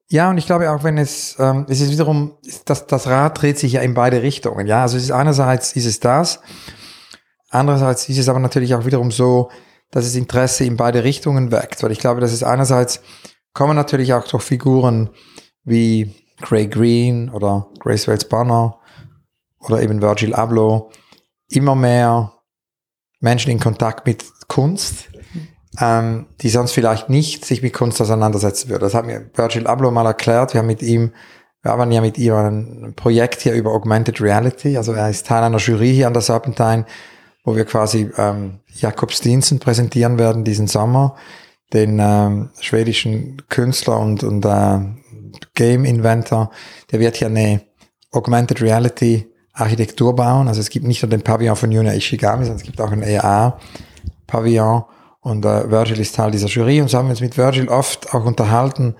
[0.10, 3.58] Ja, und ich glaube auch, wenn es, ähm, es ist wiederum, das, das Rad dreht
[3.58, 4.68] sich ja in beide Richtungen.
[4.68, 6.42] Ja, also es ist einerseits ist es das,
[7.50, 9.50] andererseits ist es aber natürlich auch wiederum so,
[9.90, 13.02] dass es Interesse in beide Richtungen weckt, weil ich glaube, dass es einerseits
[13.54, 15.10] kommen natürlich auch durch Figuren
[15.64, 18.80] wie Gray Green oder Grace Wells Banner
[19.60, 20.92] oder eben Virgil Abloh
[21.50, 22.34] immer mehr
[23.20, 25.10] Menschen in Kontakt mit Kunst,
[25.80, 28.82] ähm, die sonst vielleicht nicht sich mit Kunst auseinandersetzen würden.
[28.82, 30.54] Das hat mir Virgil Abloh mal erklärt.
[30.54, 31.12] Wir haben mit ihm,
[31.62, 34.78] wir haben ja mit ihm ein Projekt hier über Augmented Reality.
[34.78, 36.86] Also er ist Teil einer Jury hier an der Serpentine,
[37.44, 41.16] wo wir quasi ähm, Jakob Stinsen präsentieren werden diesen Sommer,
[41.74, 44.80] den ähm, schwedischen Künstler und, und äh,
[45.54, 46.52] Game Inventor.
[46.92, 47.62] Der wird hier eine
[48.12, 50.48] Augmented Reality Architektur bauen.
[50.48, 53.04] Also es gibt nicht nur den Pavillon von Yuna Ishigami, sondern es gibt auch ein
[53.04, 53.60] AR
[54.28, 54.84] Pavillon.
[55.26, 58.14] Und äh, Virgil ist Teil dieser Jury und so haben wir uns mit Virgil oft
[58.14, 58.96] auch unterhalten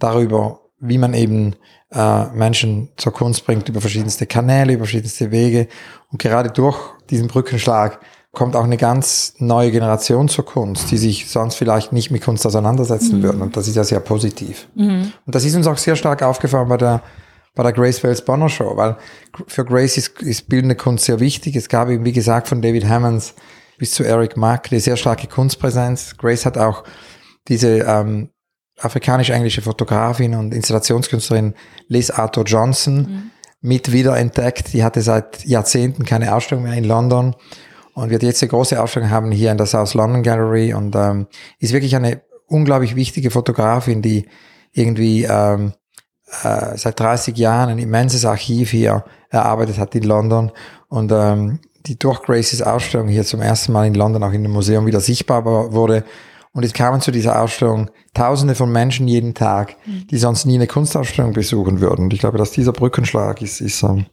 [0.00, 1.54] darüber, wie man eben
[1.92, 5.68] äh, Menschen zur Kunst bringt über verschiedenste Kanäle, über verschiedenste Wege.
[6.10, 6.76] Und gerade durch
[7.08, 8.00] diesen Brückenschlag
[8.32, 12.44] kommt auch eine ganz neue Generation zur Kunst, die sich sonst vielleicht nicht mit Kunst
[12.44, 13.22] auseinandersetzen mhm.
[13.22, 13.40] würden.
[13.40, 14.66] Und das ist ja sehr positiv.
[14.74, 15.12] Mhm.
[15.24, 17.00] Und das ist uns auch sehr stark aufgefallen bei der
[17.54, 18.96] bei der Grace Wells Bonner Show, weil
[19.46, 21.54] für Grace ist, ist bildende Kunst sehr wichtig.
[21.54, 23.34] Es gab eben, wie gesagt, von David Hammonds
[23.80, 26.18] bis zu Eric Mack, eine sehr starke Kunstpräsenz.
[26.18, 26.84] Grace hat auch
[27.48, 28.28] diese ähm,
[28.78, 31.54] afrikanisch-englische Fotografin und Installationskünstlerin
[31.88, 33.30] Liz Arthur Johnson mhm.
[33.62, 34.74] mit wiederentdeckt.
[34.74, 37.34] Die hatte seit Jahrzehnten keine Ausstellung mehr in London
[37.94, 41.26] und wird jetzt eine große Ausstellung haben hier in der South London Gallery und ähm,
[41.58, 44.28] ist wirklich eine unglaublich wichtige Fotografin, die
[44.72, 45.72] irgendwie ähm,
[46.42, 50.52] äh, seit 30 Jahren ein immenses Archiv hier erarbeitet hat in London
[50.88, 54.52] und ähm, die durch Graces Ausstellung hier zum ersten Mal in London auch in dem
[54.52, 56.04] Museum wieder sichtbar wurde.
[56.52, 60.06] Und es kamen zu dieser Ausstellung Tausende von Menschen jeden Tag, mhm.
[60.08, 62.04] die sonst nie eine Kunstausstellung besuchen würden.
[62.04, 64.06] Und ich glaube, dass dieser Brückenschlag ist, ist, ähm,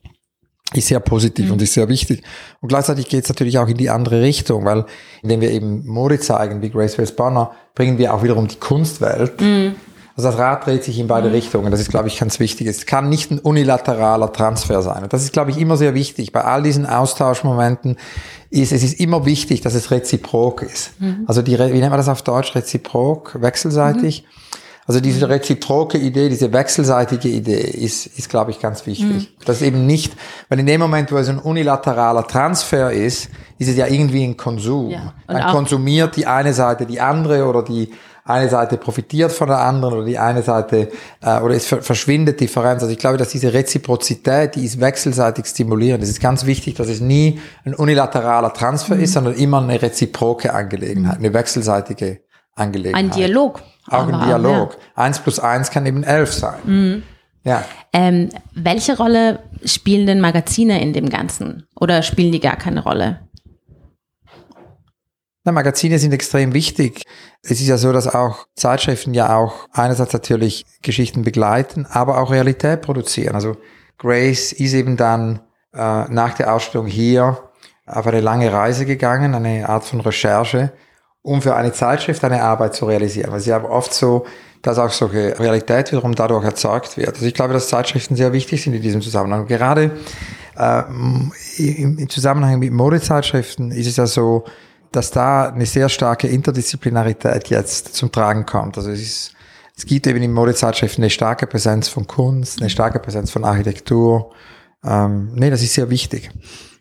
[0.73, 1.53] ist sehr positiv mhm.
[1.53, 2.21] und ist sehr wichtig.
[2.61, 4.85] Und gleichzeitig geht es natürlich auch in die andere Richtung, weil
[5.23, 9.41] indem wir eben Mode zeigen, wie Grace Wells Banner, bringen wir auch wiederum die Kunstwelt
[9.41, 9.75] mhm.
[10.17, 11.35] Also das Rad dreht sich in beide mhm.
[11.35, 11.69] Richtungen.
[11.69, 12.65] Das ist, glaube ich, ganz wichtig.
[12.65, 15.03] Es kann nicht ein unilateraler Transfer sein.
[15.03, 16.31] Und das ist, glaube ich, immer sehr wichtig.
[16.31, 17.97] Bei all diesen Austauschmomenten
[18.49, 20.99] ist, es ist immer wichtig, dass es reziprok ist.
[20.99, 21.25] Mhm.
[21.27, 22.55] Also die, wie nennt man das auf Deutsch?
[22.55, 24.23] Reziprok, wechselseitig.
[24.23, 24.27] Mhm.
[24.87, 25.33] Also diese mhm.
[25.33, 29.05] reziproke Idee, diese wechselseitige Idee ist, ist glaube ich, ganz wichtig.
[29.07, 29.27] Mhm.
[29.45, 30.13] Das ist eben nicht,
[30.49, 34.35] weil in dem Moment, wo es ein unilateraler Transfer ist, ist es ja irgendwie ein
[34.35, 34.89] Konsum.
[34.89, 35.13] Ja.
[35.27, 37.91] Dann konsumiert die eine Seite die andere oder die
[38.27, 40.89] eine Seite profitiert von der anderen oder die eine Seite
[41.21, 42.81] äh, oder es verschwindet Differenz.
[42.81, 46.03] Also ich glaube, dass diese Reziprozität, die ist wechselseitig stimulierend.
[46.03, 49.03] Es ist ganz wichtig, dass es nie ein unilateraler Transfer mhm.
[49.03, 52.21] ist, sondern immer eine reziproke Angelegenheit, eine wechselseitige
[52.55, 53.05] Angelegenheit.
[53.05, 53.61] Ein Dialog.
[53.89, 54.73] Auch ein Dialog.
[54.73, 55.03] Ja.
[55.03, 56.59] Eins plus eins kann eben elf sein.
[56.65, 57.03] Mhm.
[57.43, 57.63] Ja.
[57.93, 61.65] Ähm, welche Rolle spielen denn Magazine in dem Ganzen?
[61.79, 63.21] Oder spielen die gar keine Rolle?
[65.47, 67.03] Na, Magazine sind extrem wichtig.
[67.41, 72.31] Es ist ja so, dass auch Zeitschriften ja auch einerseits natürlich Geschichten begleiten, aber auch
[72.31, 73.33] Realität produzieren.
[73.33, 73.55] Also
[73.97, 75.39] Grace ist eben dann
[75.73, 77.37] äh, nach der Ausstellung hier
[77.85, 80.73] auf eine lange Reise gegangen, eine Art von Recherche,
[81.21, 83.31] um für eine Zeitschrift eine Arbeit zu realisieren.
[83.31, 84.25] Weil ist ja oft so,
[84.61, 87.13] dass auch solche Realität wiederum dadurch erzeugt wird.
[87.13, 89.47] Also ich glaube, dass Zeitschriften sehr wichtig sind in diesem Zusammenhang.
[89.47, 89.91] Gerade
[90.57, 90.83] äh,
[91.57, 94.43] im Zusammenhang mit Modezeitschriften ist es ja so,
[94.97, 98.77] dass da eine sehr starke Interdisziplinarität jetzt zum Tragen kommt.
[98.77, 99.33] Also es ist,
[99.77, 104.33] es gibt eben in Modezeitschriften eine starke Präsenz von Kunst, eine starke Präsenz von Architektur.
[104.83, 106.31] Ähm, nee, das ist sehr wichtig.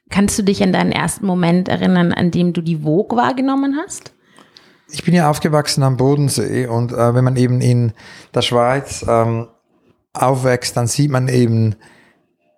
[0.09, 4.15] Kannst du dich an deinen ersten Moment erinnern, an dem du die Vogue wahrgenommen hast?
[4.91, 7.93] Ich bin ja aufgewachsen am Bodensee und äh, wenn man eben in
[8.35, 9.49] der Schweiz ähm,
[10.15, 11.75] aufwächst, dann sieht man eben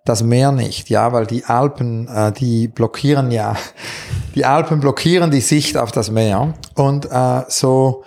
[0.09, 3.55] das Meer nicht, ja, weil die Alpen, äh, die blockieren ja,
[4.35, 8.03] die Alpen blockieren die Sicht auf das Meer und äh, so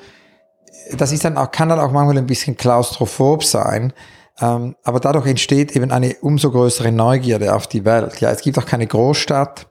[0.96, 3.92] das ist dann auch, kann dann auch manchmal ein bisschen klaustrophob sein.
[4.40, 8.20] Ähm, aber dadurch entsteht eben eine umso größere Neugierde auf die Welt.
[8.20, 9.66] Ja, es gibt auch keine Großstadt.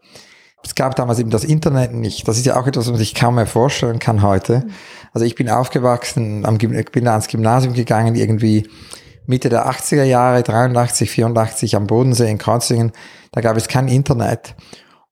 [0.64, 2.28] Es gab damals eben das Internet nicht.
[2.28, 4.68] Das ist ja auch etwas, was man sich kaum mehr vorstellen kann heute.
[5.12, 8.70] Also ich bin aufgewachsen, am, bin da ans Gymnasium gegangen, irgendwie
[9.26, 12.92] Mitte der 80er Jahre, 83, 84 am Bodensee in Kreuzlingen.
[13.32, 14.56] Da gab es kein Internet.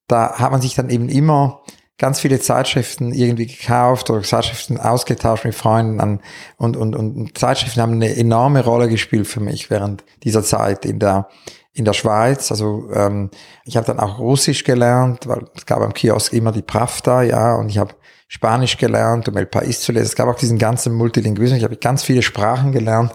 [0.07, 1.61] Da hat man sich dann eben immer
[1.97, 6.21] ganz viele Zeitschriften irgendwie gekauft oder Zeitschriften ausgetauscht mit Freunden an,
[6.57, 10.99] und, und, und Zeitschriften haben eine enorme Rolle gespielt für mich während dieser Zeit in
[10.99, 11.27] der
[11.73, 12.51] in der Schweiz.
[12.51, 13.29] Also ähm,
[13.63, 17.55] ich habe dann auch Russisch gelernt, weil es gab am Kiosk immer die Pravda, ja,
[17.55, 17.95] und ich habe
[18.27, 20.05] Spanisch gelernt, um El País zu lesen.
[20.05, 21.57] Es gab auch diesen ganzen Multilinguismus.
[21.57, 23.11] Ich habe ganz viele Sprachen gelernt.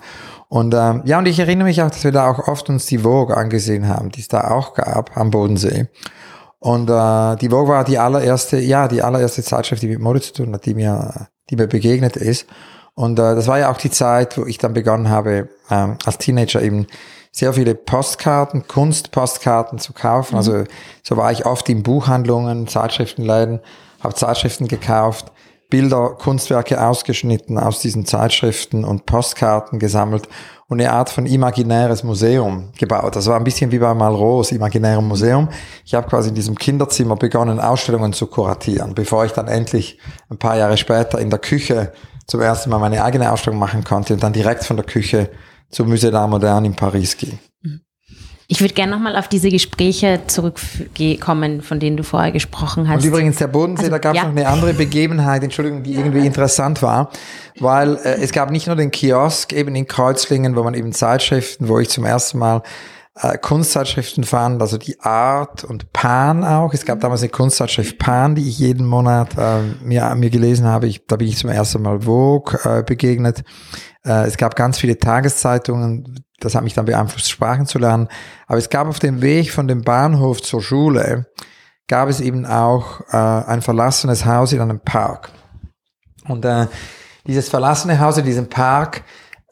[0.48, 2.98] Und ähm, ja, und ich erinnere mich auch, dass wir da auch oft uns die
[2.98, 5.88] Vogue angesehen haben, die es da auch gab am Bodensee.
[6.61, 10.33] Und äh, die Vogue war die allererste, ja, die allererste Zeitschrift, die mit Mode zu
[10.33, 12.46] tun hat, die mir, die mir begegnet ist.
[12.94, 16.18] Und äh, das war ja auch die Zeit, wo ich dann begonnen habe, ähm, als
[16.18, 16.87] Teenager eben
[17.33, 20.35] sehr viele Postkarten, Kunstpostkarten zu kaufen.
[20.35, 20.38] Mhm.
[20.38, 20.64] Also
[21.02, 23.61] so war ich oft in Buchhandlungen, Zeitschriftenläden,
[24.02, 25.33] habe Zeitschriften gekauft,
[25.74, 30.28] Bilder, Kunstwerke ausgeschnitten aus diesen Zeitschriften und Postkarten gesammelt
[30.68, 33.16] und eine Art von imaginäres Museum gebaut.
[33.16, 35.48] Das war ein bisschen wie bei Malraux, imaginärem Museum.
[35.84, 39.98] Ich habe quasi in diesem Kinderzimmer begonnen, Ausstellungen zu kuratieren, bevor ich dann endlich
[40.30, 41.92] ein paar Jahre später in der Küche
[42.28, 45.28] zum ersten Mal meine eigene Ausstellung machen konnte und dann direkt von der Küche
[45.70, 47.37] zum Musée d'Art Moderne in Paris gehe.
[48.46, 53.02] Ich würde gerne nochmal auf diese Gespräche zurückkommen, von denen du vorher gesprochen hast.
[53.02, 54.28] Und übrigens der Bodensee, also, da gab es ja.
[54.28, 57.11] noch eine andere Begebenheit, Entschuldigung, die irgendwie interessant war,
[57.59, 61.68] weil äh, es gab nicht nur den Kiosk eben in Kreuzlingen, wo man eben Zeitschriften,
[61.68, 62.62] wo ich zum ersten Mal
[63.16, 66.74] äh, Kunstzeitschriften fand, also die Art und Pan auch.
[66.74, 70.87] Es gab damals eine Kunstzeitschrift Pan, die ich jeden Monat äh, mir, mir gelesen habe.
[70.88, 73.44] Ich, da bin ich zum ersten Mal Vogue äh, begegnet.
[74.05, 78.09] Äh, es gab ganz viele Tageszeitungen, das hat mich dann beeinflusst, Sprachen zu lernen.
[78.46, 81.27] Aber es gab auf dem Weg von dem Bahnhof zur Schule,
[81.87, 85.31] gab es eben auch äh, ein verlassenes Haus in einem Park.
[86.27, 86.66] Und äh,
[87.27, 89.05] dieses verlassene Haus in diesem Park,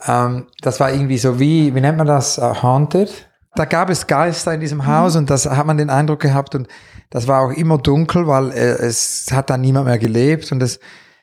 [0.04, 3.28] ähm, das war irgendwie so wie, wie nennt man das, uh, haunted?
[3.54, 4.86] Da gab es Geister in diesem mhm.
[4.86, 6.68] Haus und das hat man den Eindruck gehabt und
[7.10, 10.80] das war auch immer dunkel, weil äh, es hat da niemand mehr gelebt und es,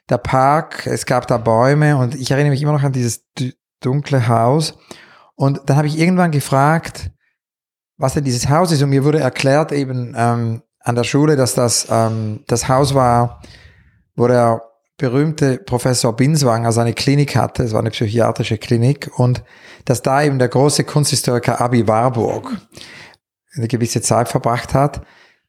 [0.09, 3.25] der Park, es gab da Bäume und ich erinnere mich immer noch an dieses
[3.81, 4.77] dunkle Haus
[5.35, 7.11] und dann habe ich irgendwann gefragt,
[7.95, 8.81] was denn dieses Haus ist.
[8.81, 13.41] Und mir wurde erklärt eben ähm, an der Schule, dass das ähm, das Haus war,
[14.15, 14.61] wo der
[14.99, 17.63] berühmte Professor Binswanger seine Klinik hatte.
[17.63, 19.09] Es war eine psychiatrische Klinik.
[19.17, 19.43] Und
[19.85, 22.55] dass da eben der große Kunsthistoriker Abi Warburg
[23.55, 25.01] eine gewisse Zeit verbracht hat.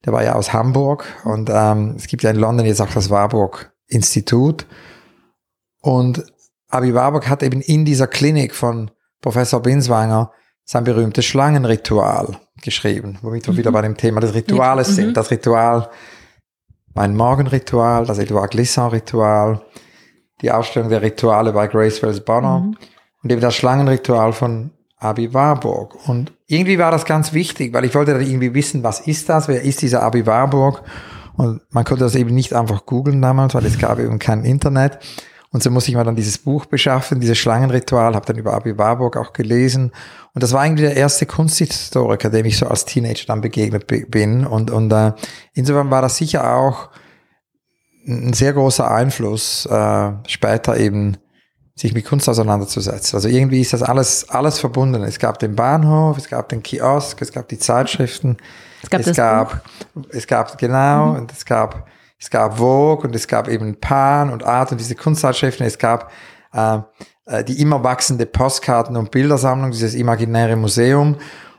[0.06, 1.04] Der war ja aus Hamburg.
[1.24, 4.66] Und ähm, es gibt ja in London jetzt auch das Warburg Institut.
[5.82, 6.24] Und
[6.68, 10.30] Abi Warburg hat eben in dieser Klinik von Professor Binswanger
[10.64, 13.58] sein berühmtes Schlangenritual geschrieben, womit wir mhm.
[13.58, 14.94] wieder bei dem Thema des Rituales mhm.
[14.94, 15.16] sind.
[15.16, 15.90] Das Ritual,
[16.94, 19.60] mein Morgenritual, das Edouard Glissant-Ritual,
[20.40, 22.76] die Ausstellung der Rituale bei Grace Wells Bonner mhm.
[23.22, 25.96] und eben das Schlangenritual von Abi Warburg.
[26.08, 29.48] Und irgendwie war das ganz wichtig, weil ich wollte dann irgendwie wissen, was ist das,
[29.48, 30.82] wer ist dieser Abi Warburg?
[31.36, 34.98] Und man konnte das eben nicht einfach googeln damals, weil es gab eben kein Internet.
[35.52, 38.78] Und so muss ich mal dann dieses Buch beschaffen, dieses Schlangenritual, habe dann über Abi
[38.78, 39.90] Warburg auch gelesen.
[40.32, 44.46] Und das war eigentlich der erste Kunsthistoriker, dem ich so als Teenager dann begegnet bin.
[44.46, 45.12] Und, und äh,
[45.52, 46.90] insofern war das sicher auch
[48.06, 51.16] ein sehr großer Einfluss, äh, später eben
[51.74, 53.16] sich mit Kunst auseinanderzusetzen.
[53.16, 55.02] Also irgendwie ist das alles, alles verbunden.
[55.02, 58.36] Es gab den Bahnhof, es gab den Kiosk, es gab die Zeitschriften,
[58.82, 59.64] es gab, es gab,
[60.10, 61.16] es gab genau, mhm.
[61.16, 61.88] und es gab
[62.20, 65.66] es gab Vogue und es gab eben Pan und Art und diese Kunstzeitschriften.
[65.66, 66.12] Es gab
[66.52, 66.78] äh,
[67.24, 71.16] äh, die immer wachsende Postkarten- und Bildersammlung, dieses imaginäre Museum.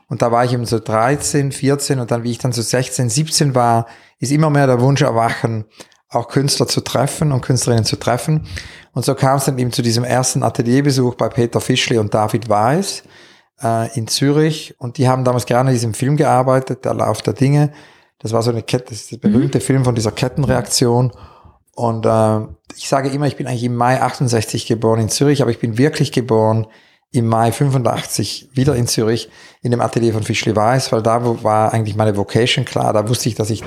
[0.08, 3.08] Und da war ich eben so 13, 14 und dann, wie ich dann so 16,
[3.08, 3.86] 17 war,
[4.20, 5.64] ist immer mehr der Wunsch erwachen,
[6.10, 8.46] auch Künstler zu treffen und Künstlerinnen zu treffen.
[8.92, 12.48] Und so kam es dann eben zu diesem ersten Atelierbesuch bei Peter Fischli und David
[12.48, 13.02] Weiß
[13.62, 14.76] äh, in Zürich.
[14.78, 17.72] Und die haben damals gerne an diesem Film gearbeitet, Der Lauf der Dinge.
[18.22, 19.62] Das war so eine Kette, das ist der berühmte mhm.
[19.62, 21.12] Film von dieser Kettenreaktion.
[21.74, 22.40] Und äh,
[22.76, 25.78] ich sage immer, ich bin eigentlich im Mai 68 geboren in Zürich, aber ich bin
[25.78, 26.66] wirklich geboren
[27.10, 29.28] im Mai 85 wieder in Zürich
[29.60, 32.92] in dem Atelier von Fischli Weiß, weil da war eigentlich meine Vocation klar.
[32.94, 33.62] Da wusste ich, dass ich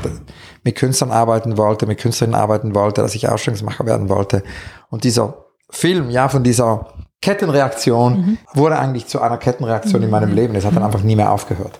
[0.63, 4.43] mit Künstlern arbeiten wollte, mit Künstlerinnen arbeiten wollte, dass ich Ausstellungsmacher werden wollte.
[4.89, 6.87] Und dieser Film, ja, von dieser
[7.21, 8.37] Kettenreaktion mhm.
[8.53, 10.05] wurde eigentlich zu einer Kettenreaktion mhm.
[10.05, 10.55] in meinem Leben.
[10.55, 10.87] Es hat dann mhm.
[10.87, 11.79] einfach nie mehr aufgehört.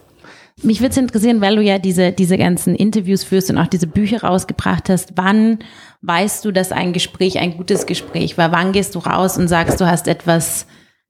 [0.64, 3.88] Mich würde es interessieren, weil du ja diese, diese ganzen Interviews führst und auch diese
[3.88, 5.14] Bücher rausgebracht hast.
[5.16, 5.60] Wann
[6.02, 8.52] weißt du, dass ein Gespräch ein gutes Gespräch war?
[8.52, 10.66] Wann gehst du raus und sagst, du hast etwas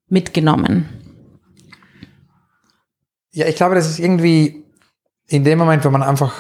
[0.08, 0.89] mitgenommen?
[3.31, 4.63] Ja, ich glaube, das ist irgendwie
[5.27, 6.34] in dem Moment, wo man einfach,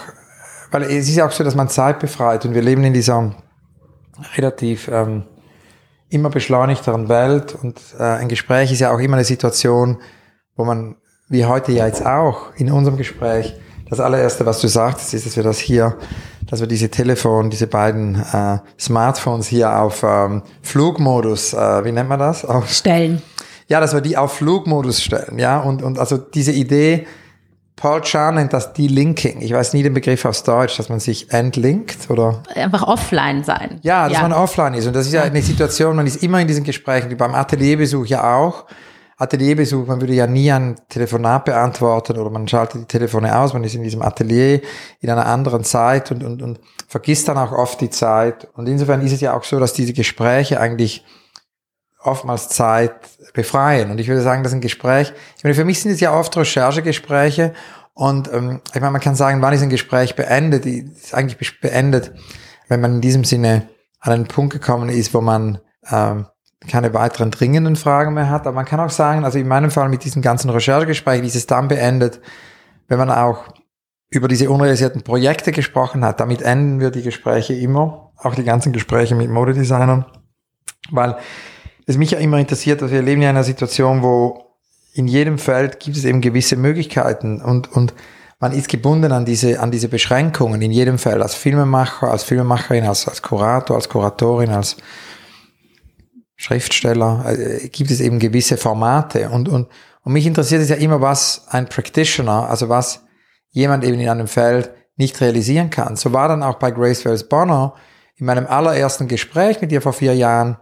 [0.71, 3.35] weil es ist ja auch so, dass man Zeit befreit und wir leben in dieser
[4.35, 5.25] relativ ähm,
[6.09, 10.01] immer beschleunigteren Welt und äh, ein Gespräch ist ja auch immer eine Situation,
[10.55, 10.95] wo man,
[11.27, 13.55] wie heute ja jetzt auch in unserem Gespräch,
[13.89, 15.97] das allererste, was du sagtest, ist, dass wir das hier,
[16.47, 22.09] dass wir diese Telefon, diese beiden äh, Smartphones hier auf ähm, Flugmodus, äh, wie nennt
[22.09, 22.45] man das?
[22.45, 23.21] Auf, stellen.
[23.67, 27.07] Ja, dass wir die auf Flugmodus stellen, ja, und, und also diese Idee,
[27.75, 29.41] Paul Chan nennt das Delinking.
[29.41, 33.79] Ich weiß nie den Begriff aufs Deutsch, dass man sich entlinkt oder einfach offline sein.
[33.81, 34.21] Ja, dass ja.
[34.21, 37.09] man offline ist und das ist ja eine Situation, man ist immer in diesen Gesprächen,
[37.09, 38.65] wie beim Atelierbesuch ja auch.
[39.17, 43.63] Atelierbesuch, man würde ja nie ein Telefonat beantworten oder man schaltet die Telefone aus, man
[43.63, 44.61] ist in diesem Atelier
[44.99, 48.49] in einer anderen Zeit und, und, und vergisst dann auch oft die Zeit.
[48.55, 51.05] Und insofern ist es ja auch so, dass diese Gespräche eigentlich
[52.03, 52.93] oftmals Zeit
[53.33, 53.89] befreien.
[53.89, 55.13] Und ich würde sagen, das ist ein Gespräch.
[55.37, 57.53] Ich meine, für mich sind es ja oft Recherchegespräche.
[57.93, 60.65] Und ähm, ich meine, man kann sagen, wann ist ein Gespräch beendet?
[60.65, 62.13] Ist eigentlich beendet,
[62.67, 63.69] wenn man in diesem Sinne
[64.01, 66.27] an einen Punkt gekommen ist, wo man ähm,
[66.67, 68.47] keine weiteren dringenden Fragen mehr hat.
[68.47, 71.47] Aber man kann auch sagen, also in meinem Fall mit diesen ganzen Recherchegesprächen ist es
[71.47, 72.21] dann beendet,
[72.87, 73.45] wenn man auch
[74.09, 76.19] über diese unrealisierten Projekte gesprochen hat.
[76.19, 80.05] Damit enden wir die Gespräche immer, auch die ganzen Gespräche mit Modedesignern,
[80.91, 81.17] weil
[81.85, 84.45] es mich ja immer interessiert, dass wir leben in einer Situation, wo
[84.93, 87.93] in jedem Feld gibt es eben gewisse Möglichkeiten und, und
[88.39, 92.85] man ist gebunden an diese, an diese Beschränkungen in jedem Feld, als Filmemacher, als Filmemacherin,
[92.85, 94.77] als, als Kurator, als Kuratorin, als
[96.35, 99.69] Schriftsteller, äh, gibt es eben gewisse Formate und, und,
[100.03, 103.05] und mich interessiert es ja immer, was ein Practitioner, also was
[103.51, 105.95] jemand eben in einem Feld nicht realisieren kann.
[105.95, 107.73] So war dann auch bei Grace Wells Bonner
[108.17, 110.57] in meinem allerersten Gespräch mit ihr vor vier Jahren,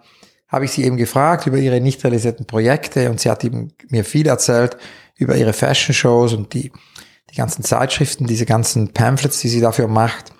[0.48, 4.06] habe ich sie eben gefragt über ihre nicht realisierten Projekte und sie hat eben mir
[4.06, 4.78] viel erzählt
[5.18, 6.72] über ihre Fashion Shows und die,
[7.32, 10.32] die ganzen Zeitschriften, diese ganzen Pamphlets, die sie dafür macht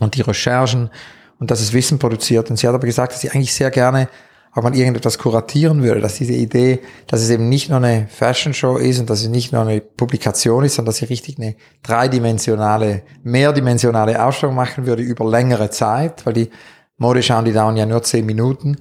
[0.00, 0.90] und die Recherchen
[1.38, 2.50] und dass es Wissen produziert.
[2.50, 4.08] Und sie hat aber gesagt, dass sie eigentlich sehr gerne
[4.56, 8.54] auch mal irgendetwas kuratieren würde, dass diese Idee, dass es eben nicht nur eine Fashion
[8.54, 11.56] Show ist und dass es nicht nur eine Publikation ist, sondern dass sie richtig eine
[11.82, 16.50] dreidimensionale, mehrdimensionale Ausstellung machen würde über längere Zeit, weil die
[16.96, 18.76] Modeschauen, die dauern ja nur zehn Minuten.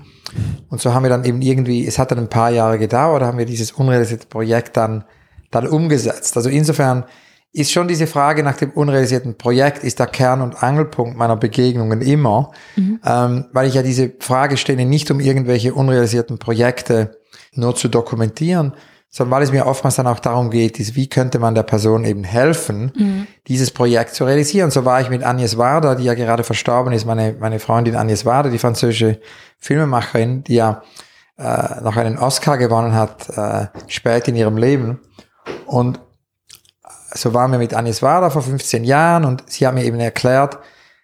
[0.70, 3.38] Und so haben wir dann eben irgendwie, es hat dann ein paar Jahre gedauert, haben
[3.38, 5.04] wir dieses unrealisierte Projekt dann,
[5.52, 6.38] dann umgesetzt.
[6.38, 7.04] Also insofern
[7.56, 12.02] ist schon diese Frage nach dem unrealisierten Projekt, ist der Kern- und Angelpunkt meiner Begegnungen
[12.02, 13.00] immer, mhm.
[13.06, 17.18] ähm, weil ich ja diese Frage stelle, nicht um irgendwelche unrealisierten Projekte
[17.54, 18.74] nur zu dokumentieren,
[19.10, 22.04] sondern weil es mir oftmals dann auch darum geht, ist, wie könnte man der Person
[22.04, 23.28] eben helfen, mhm.
[23.48, 24.70] dieses Projekt zu realisieren.
[24.70, 28.26] So war ich mit Agnes Warda, die ja gerade verstorben ist, meine, meine Freundin Agnes
[28.26, 29.22] Warda, die französische
[29.60, 30.84] Filmemacherin, die ja
[31.38, 35.00] äh, noch einen Oscar gewonnen hat, äh, spät in ihrem Leben.
[35.66, 36.02] Und
[37.16, 40.60] so waren wir mit Agnes Warda vor 15 Jahren und sie hat mir eben erklärt,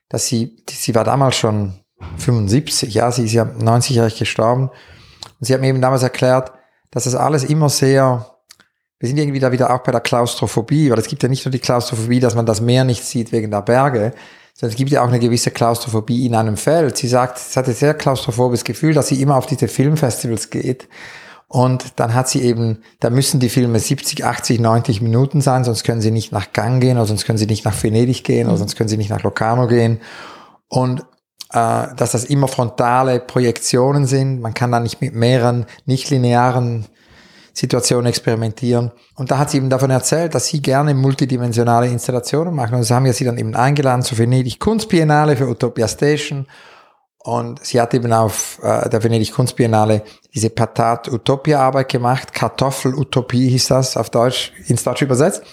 [0.09, 1.73] dass sie, sie war damals schon
[2.17, 4.69] 75, ja, sie ist ja 90-jährig gestorben.
[5.39, 6.51] Und sie hat mir eben damals erklärt,
[6.89, 8.25] dass das alles immer sehr,
[8.99, 11.51] wir sind irgendwie da wieder auch bei der Klaustrophobie, weil es gibt ja nicht nur
[11.51, 14.13] die Klaustrophobie, dass man das Meer nicht sieht wegen der Berge,
[14.53, 16.97] sondern es gibt ja auch eine gewisse Klaustrophobie in einem Feld.
[16.97, 20.87] Sie sagt, sie hatte sehr klaustrophobes Gefühl, dass sie immer auf diese Filmfestivals geht.
[21.51, 25.83] Und dann hat sie eben, da müssen die Filme 70, 80, 90 Minuten sein, sonst
[25.83, 28.55] können sie nicht nach Gang gehen, oder sonst können sie nicht nach Venedig gehen, oder
[28.55, 29.99] sonst können sie nicht nach Locarno gehen.
[30.69, 31.01] Und
[31.51, 34.39] äh, dass das immer frontale Projektionen sind.
[34.39, 36.85] Man kann da nicht mit mehreren nicht linearen
[37.53, 38.91] Situationen experimentieren.
[39.15, 42.75] Und da hat sie eben davon erzählt, dass sie gerne multidimensionale Installationen machen.
[42.75, 46.47] Und so haben wir sie dann eben eingeladen zur Venedig Kunstbiennale für Utopia Station.
[47.23, 50.01] Und sie hat eben auf äh, der Venedig Kunstbiennale
[50.33, 52.33] diese Patat Utopia Arbeit gemacht.
[52.33, 55.43] Kartoffel-Utopie hieß das auf Deutsch, ins Deutsch übersetzt.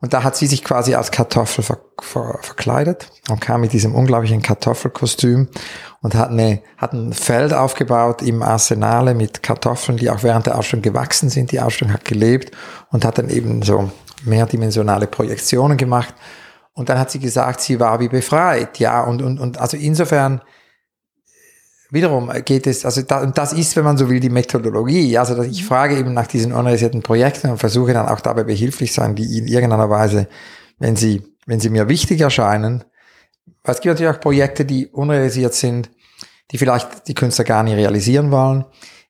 [0.00, 3.94] Und da hat sie sich quasi als Kartoffel ver ver verkleidet und kam mit diesem
[3.94, 5.48] unglaublichen Kartoffelkostüm
[6.00, 10.56] und hat, eine, hat ein Feld aufgebaut im Arsenale mit Kartoffeln, die auch während der
[10.56, 11.50] Ausstellung gewachsen sind.
[11.50, 12.56] Die Ausstellung hat gelebt
[12.92, 13.90] und hat dann eben so
[14.24, 16.14] mehrdimensionale Projektionen gemacht.
[16.74, 18.78] Und dann hat sie gesagt, sie war wie befreit.
[18.78, 20.40] Ja, und, und, und also insofern
[21.90, 25.16] wiederum geht es, also da, und das ist, wenn man so will, die Methodologie.
[25.16, 29.14] Also ich frage eben nach diesen organisierten Projekten und versuche dann auch dabei behilflich sein,
[29.14, 30.28] die in irgendeiner Weise,
[30.78, 32.84] wenn sie, wenn sie mir wichtig erscheinen,
[33.64, 35.90] es gibt natürlich auch Projekte, die unrealisiert sind,
[36.50, 38.64] die vielleicht die Künstler gar nicht realisieren wollen.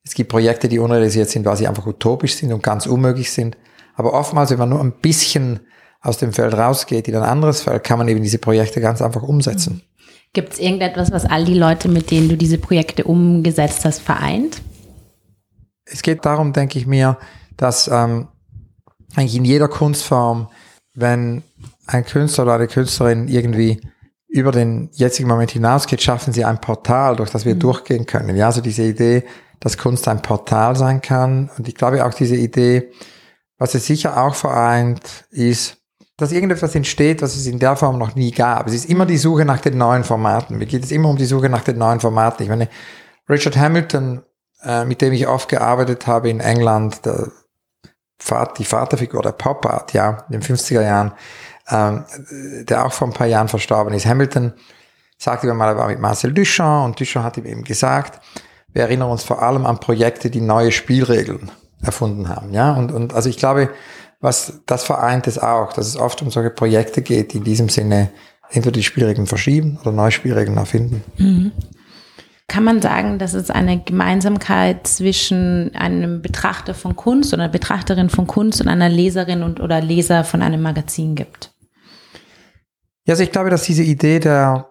[0.05, 3.57] Es gibt Projekte, die unrealisiert sind, weil sie einfach utopisch sind und ganz unmöglich sind.
[3.95, 5.61] Aber oftmals, wenn man nur ein bisschen
[6.01, 9.23] aus dem Feld rausgeht in ein anderes Feld, kann man eben diese Projekte ganz einfach
[9.23, 9.83] umsetzen.
[10.33, 14.61] Gibt es irgendetwas, was all die Leute, mit denen du diese Projekte umgesetzt hast, vereint?
[15.85, 17.17] Es geht darum, denke ich mir,
[17.57, 18.29] dass ähm,
[19.17, 20.49] eigentlich in jeder Kunstform,
[20.95, 21.43] wenn
[21.87, 23.81] ein Künstler oder eine Künstlerin irgendwie
[24.29, 27.61] über den jetzigen Moment hinausgeht, schaffen sie ein Portal, durch das wir mhm.
[27.61, 28.37] durchgehen können.
[28.37, 29.25] Ja, also diese Idee,
[29.61, 31.51] dass Kunst ein Portal sein kann.
[31.57, 32.91] Und ich glaube auch diese Idee,
[33.57, 35.78] was es sicher auch vereint, ist,
[36.19, 38.67] dass irgendetwas entsteht, was es in der Form noch nie gab.
[38.67, 40.59] Es ist immer die Suche nach den neuen Formaten.
[40.59, 42.43] Mir geht es immer um die Suche nach den neuen Formaten.
[42.43, 42.69] Ich meine,
[43.31, 44.23] Richard Hamilton,
[44.65, 47.31] äh, mit dem ich oft gearbeitet habe in England, der
[48.19, 51.13] Vater, die Vaterfigur der Pop Art, ja, in den 50er Jahren,
[51.71, 52.05] ähm,
[52.65, 54.05] der auch vor ein paar Jahren verstorben ist.
[54.05, 54.55] Hamilton
[55.19, 58.21] sagte mir mal, er war mit Marcel Duchamp und Duchamp hat ihm eben gesagt,
[58.73, 62.53] wir erinnern uns vor allem an Projekte, die neue Spielregeln erfunden haben.
[62.53, 63.71] Ja, und, und also ich glaube,
[64.21, 67.69] was das vereint es auch, dass es oft um solche Projekte geht, die in diesem
[67.69, 68.11] Sinne
[68.51, 71.05] entweder die Spielregeln verschieben oder neue Spielregeln erfinden.
[71.19, 71.53] Mhm.
[72.51, 78.09] Kann man sagen, dass es eine Gemeinsamkeit zwischen einem Betrachter von Kunst oder einer Betrachterin
[78.09, 81.53] von Kunst und einer Leserin und oder Leser von einem Magazin gibt?
[83.05, 84.71] Ja, also ich glaube, dass diese Idee der,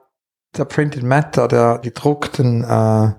[0.57, 3.11] der Printed Matter, der gedruckten äh,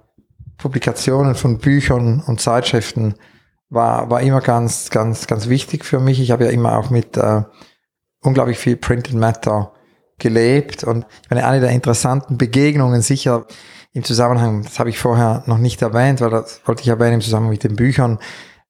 [0.57, 3.15] Publikationen von Büchern und Zeitschriften
[3.71, 6.21] war, war immer ganz, ganz, ganz wichtig für mich.
[6.21, 7.43] Ich habe ja immer auch mit äh,
[8.23, 9.73] unglaublich viel Printed Matter
[10.19, 13.47] gelebt und ich meine, eine der interessanten Begegnungen sicher
[13.93, 17.21] im Zusammenhang, das habe ich vorher noch nicht erwähnt, weil das wollte ich erwähnen im
[17.21, 18.19] Zusammenhang mit den Büchern,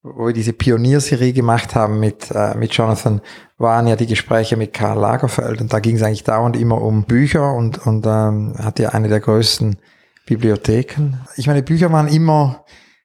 [0.02, 3.20] wo wir diese Pionierserie gemacht haben mit, äh, mit Jonathan,
[3.56, 7.04] waren ja die Gespräche mit Karl Lagerfeld und da ging es eigentlich dauernd immer um
[7.04, 9.78] Bücher und, und ähm, hatte ja eine der größten
[10.26, 11.14] Bibliotheken.
[11.36, 12.64] Ich meine, Bücher waren immer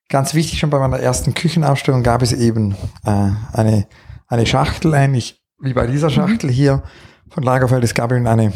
[0.10, 2.76] ganz wichtig, schon bei meiner ersten Küchenausstellung gab es eben
[3.06, 3.88] äh, eine,
[4.28, 6.84] eine Schachtel, ähnlich wie bei dieser Schachtel hier
[7.30, 7.84] von Lagerfeld.
[7.84, 8.54] Es gab eben eine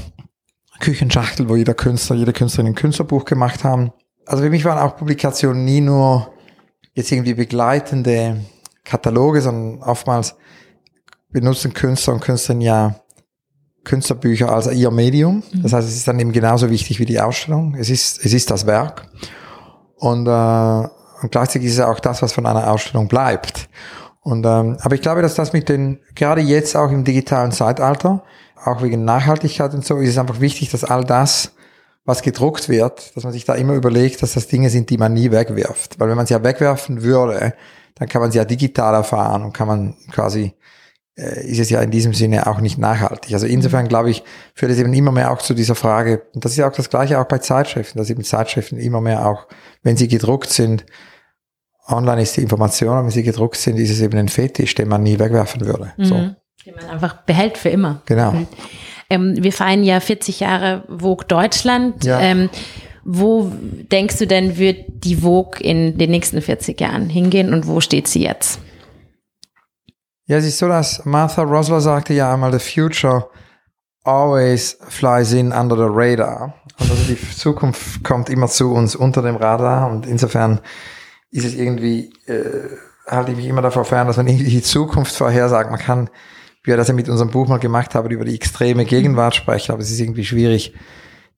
[0.80, 3.92] Küchenschachtel, wo jeder Künstler, jede Künstlerin ein Künstlerbuch gemacht haben.
[4.26, 6.34] Also für mich waren auch Publikationen nie nur
[6.94, 8.42] jetzt irgendwie begleitende
[8.84, 10.36] Kataloge, sondern oftmals
[11.30, 12.96] benutzen Künstler und Künstlerinnen ja
[13.84, 15.44] Künstlerbücher als ihr Medium.
[15.52, 15.64] Mhm.
[15.64, 17.76] Das heißt, es ist dann eben genauso wichtig wie die Ausstellung.
[17.76, 19.10] Es ist, es ist das Werk.
[19.96, 20.90] Und, äh,
[21.22, 23.70] und gleichzeitig ist es auch das, was von einer Ausstellung bleibt.
[24.22, 28.24] Und, ähm, aber ich glaube, dass das mit den, gerade jetzt auch im digitalen Zeitalter,
[28.64, 31.54] auch wegen Nachhaltigkeit und so, ist es einfach wichtig, dass all das,
[32.06, 35.14] was gedruckt wird, dass man sich da immer überlegt, dass das Dinge sind, die man
[35.14, 36.00] nie wegwirft.
[36.00, 37.54] Weil wenn man sie ja wegwerfen würde,
[37.96, 40.54] dann kann man sie ja digital erfahren und kann man quasi
[41.18, 43.34] ist es ja in diesem Sinne auch nicht nachhaltig.
[43.34, 43.90] Also insofern mhm.
[43.90, 46.68] glaube ich, führt es eben immer mehr auch zu dieser Frage, und das ist ja
[46.68, 49.48] auch das Gleiche auch bei Zeitschriften, dass eben Zeitschriften immer mehr auch,
[49.82, 50.86] wenn sie gedruckt sind,
[51.88, 55.04] online ist die Information, wenn sie gedruckt sind, ist es eben ein Fetisch, den man
[55.04, 55.94] nie wegwerfen würde.
[55.98, 56.06] Mhm.
[56.06, 56.16] So.
[56.66, 58.02] Den man einfach behält für immer.
[58.06, 58.32] Genau.
[58.32, 58.48] Mhm.
[59.10, 62.04] Ähm, wir feiern ja 40 Jahre Vogue Deutschland.
[62.04, 62.20] Ja.
[62.20, 62.50] Ähm,
[63.10, 63.50] wo
[63.90, 68.10] denkst du denn, wird die Vogue in den nächsten 40 Jahren hingehen und wo steht
[68.10, 68.60] sie jetzt?
[70.30, 73.30] Ja, es ist so, dass Martha Rosler sagte ja einmal, the future
[74.04, 76.54] always flies in under the radar.
[76.78, 80.60] Und also die Zukunft kommt immer zu uns unter dem Radar und insofern
[81.32, 82.68] ist es irgendwie, äh,
[83.08, 85.72] halte ich mich immer davor fern, dass man irgendwie die Zukunft vorhersagt.
[85.72, 86.10] Man kann,
[86.64, 89.72] wie wir das ja mit unserem Buch mal gemacht haben, über die extreme Gegenwart sprechen,
[89.72, 90.74] aber es ist irgendwie schwierig,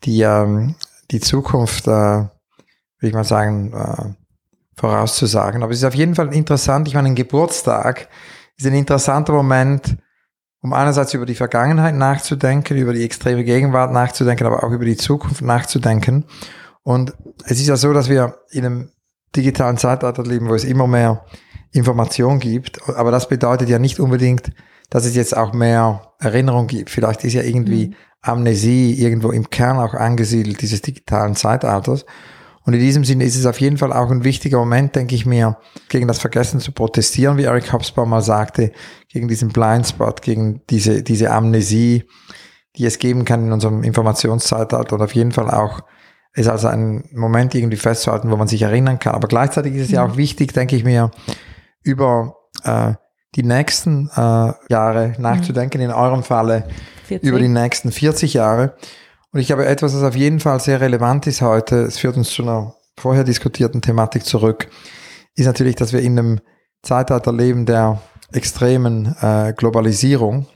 [0.03, 0.73] die, ähm,
[1.11, 2.29] die Zukunft, äh, würde
[3.01, 5.61] ich mal sagen, äh, vorauszusagen.
[5.61, 6.87] Aber es ist auf jeden Fall interessant.
[6.87, 8.09] Ich meine, ein Geburtstag
[8.59, 9.97] ist ein interessanter Moment,
[10.61, 14.97] um einerseits über die Vergangenheit nachzudenken, über die extreme Gegenwart nachzudenken, aber auch über die
[14.97, 16.25] Zukunft nachzudenken.
[16.83, 17.13] Und
[17.45, 18.89] es ist ja so, dass wir in einem
[19.35, 21.25] digitalen Zeitalter leben, wo es immer mehr
[21.71, 22.89] Information gibt.
[22.89, 24.51] Aber das bedeutet ja nicht unbedingt,
[24.89, 26.89] dass es jetzt auch mehr Erinnerung gibt.
[26.89, 27.95] Vielleicht ist ja irgendwie mhm.
[28.21, 32.05] Amnesie irgendwo im Kern auch angesiedelt dieses digitalen Zeitalters.
[32.69, 35.25] Und in diesem Sinne ist es auf jeden Fall auch ein wichtiger Moment, denke ich
[35.25, 35.57] mir,
[35.87, 38.71] gegen das Vergessen zu protestieren, wie Eric Hobsbawm mal sagte,
[39.11, 42.03] gegen diesen Blindspot, gegen diese, diese Amnesie,
[42.75, 45.79] die es geben kann in unserem Informationszeitalter und auf jeden Fall auch
[46.33, 49.15] es also ein Moment irgendwie festzuhalten, wo man sich erinnern kann.
[49.15, 50.17] Aber gleichzeitig ist es ja auch mhm.
[50.17, 51.09] wichtig, denke ich mir,
[51.81, 52.93] über äh,
[53.33, 56.67] die nächsten äh, Jahre nachzudenken, in eurem Falle
[57.05, 57.27] 40.
[57.27, 58.75] über die nächsten 40 Jahre.
[59.31, 62.31] Und ich habe etwas, was auf jeden Fall sehr relevant ist heute, es führt uns
[62.31, 64.67] zu einer vorher diskutierten Thematik zurück,
[65.35, 66.39] ist natürlich, dass wir in einem
[66.81, 68.01] Zeitalter leben der
[68.31, 70.47] extremen äh, Globalisierung.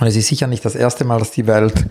[0.00, 1.86] Und es ist sicher nicht das erste Mal, dass die Welt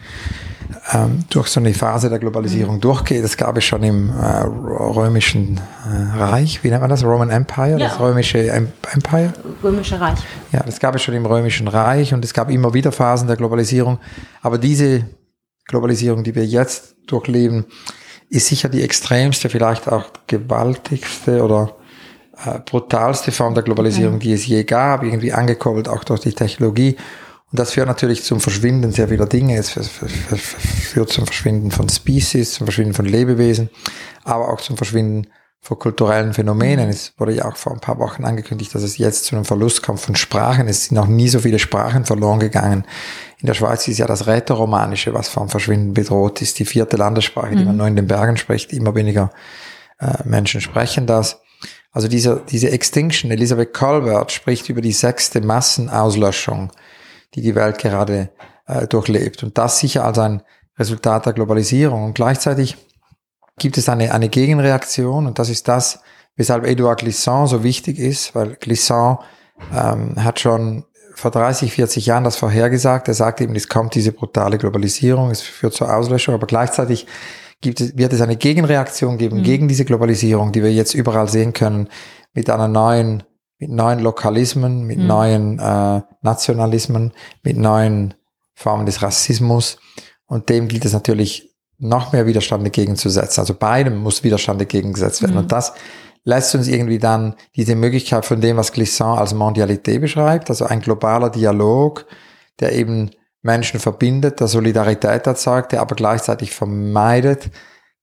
[0.91, 2.81] ähm, durch so eine Phase der Globalisierung mhm.
[2.81, 3.23] durchgeht.
[3.23, 7.03] Das gab es schon im äh, römischen äh, Reich, wie nennt man das?
[7.03, 7.77] Roman Empire, ja.
[7.77, 9.33] das römische Empire?
[9.63, 10.19] Römische Reich.
[10.51, 13.37] Ja, das gab es schon im römischen Reich und es gab immer wieder Phasen der
[13.37, 13.99] Globalisierung.
[14.41, 15.05] Aber diese
[15.65, 17.65] Globalisierung, die wir jetzt durchleben,
[18.29, 21.75] ist sicher die extremste, vielleicht auch gewaltigste oder
[22.45, 24.19] äh, brutalste Form der Globalisierung, mhm.
[24.19, 26.95] die es je gab, irgendwie angekurbelt auch durch die Technologie.
[27.51, 29.57] Und das führt natürlich zum Verschwinden sehr vieler Dinge.
[29.57, 33.69] Es führt zum Verschwinden von Species, zum Verschwinden von Lebewesen,
[34.23, 35.27] aber auch zum Verschwinden
[35.61, 36.85] von kulturellen Phänomenen.
[36.85, 36.91] Mhm.
[36.91, 39.83] Es wurde ja auch vor ein paar Wochen angekündigt, dass es jetzt zu einem Verlust
[39.83, 40.67] kommt von Sprachen.
[40.67, 42.83] Es sind noch nie so viele Sprachen verloren gegangen.
[43.37, 47.53] In der Schweiz ist ja das Rätoromanische, was vom Verschwinden bedroht ist, die vierte Landessprache,
[47.53, 47.57] mhm.
[47.57, 48.73] die man nur in den Bergen spricht.
[48.73, 49.31] Immer weniger
[49.99, 51.41] äh, Menschen sprechen das.
[51.91, 56.71] Also diese, diese Extinction, Elisabeth Colbert spricht über die sechste Massenauslöschung
[57.35, 58.29] die die Welt gerade
[58.67, 59.43] äh, durchlebt.
[59.43, 60.43] Und das sicher als ein
[60.77, 62.03] Resultat der Globalisierung.
[62.05, 62.77] Und gleichzeitig
[63.61, 65.99] gibt es eine, eine Gegenreaktion und das ist das,
[66.35, 69.19] weshalb Edouard Glissant so wichtig ist, weil Glissant
[69.71, 70.83] ähm, hat schon
[71.13, 73.07] vor 30, 40 Jahren das vorhergesagt.
[73.07, 77.05] Er sagt eben, es kommt diese brutale Globalisierung, es führt zur Auslöschung, aber gleichzeitig
[77.61, 79.43] gibt es, wird es eine Gegenreaktion geben mhm.
[79.43, 81.87] gegen diese Globalisierung, die wir jetzt überall sehen können,
[82.33, 83.23] mit einer neuen
[83.59, 85.05] mit neuen Lokalismen, mit mhm.
[85.05, 87.11] neuen äh, Nationalismen,
[87.43, 88.15] mit neuen
[88.55, 89.77] Formen des Rassismus.
[90.25, 91.50] Und dem gilt es natürlich
[91.81, 93.41] noch mehr Widerstand entgegenzusetzen.
[93.41, 95.33] Also beidem muss Widerstand entgegengesetzt werden.
[95.33, 95.39] Mhm.
[95.39, 95.73] Und das
[96.23, 100.81] lässt uns irgendwie dann diese Möglichkeit von dem, was Glissant als Mondialität beschreibt, also ein
[100.81, 102.05] globaler Dialog,
[102.59, 103.09] der eben
[103.41, 107.49] Menschen verbindet, der Solidarität erzeugt, der aber gleichzeitig vermeidet,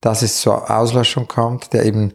[0.00, 2.12] dass es zur Auslöschung kommt, der eben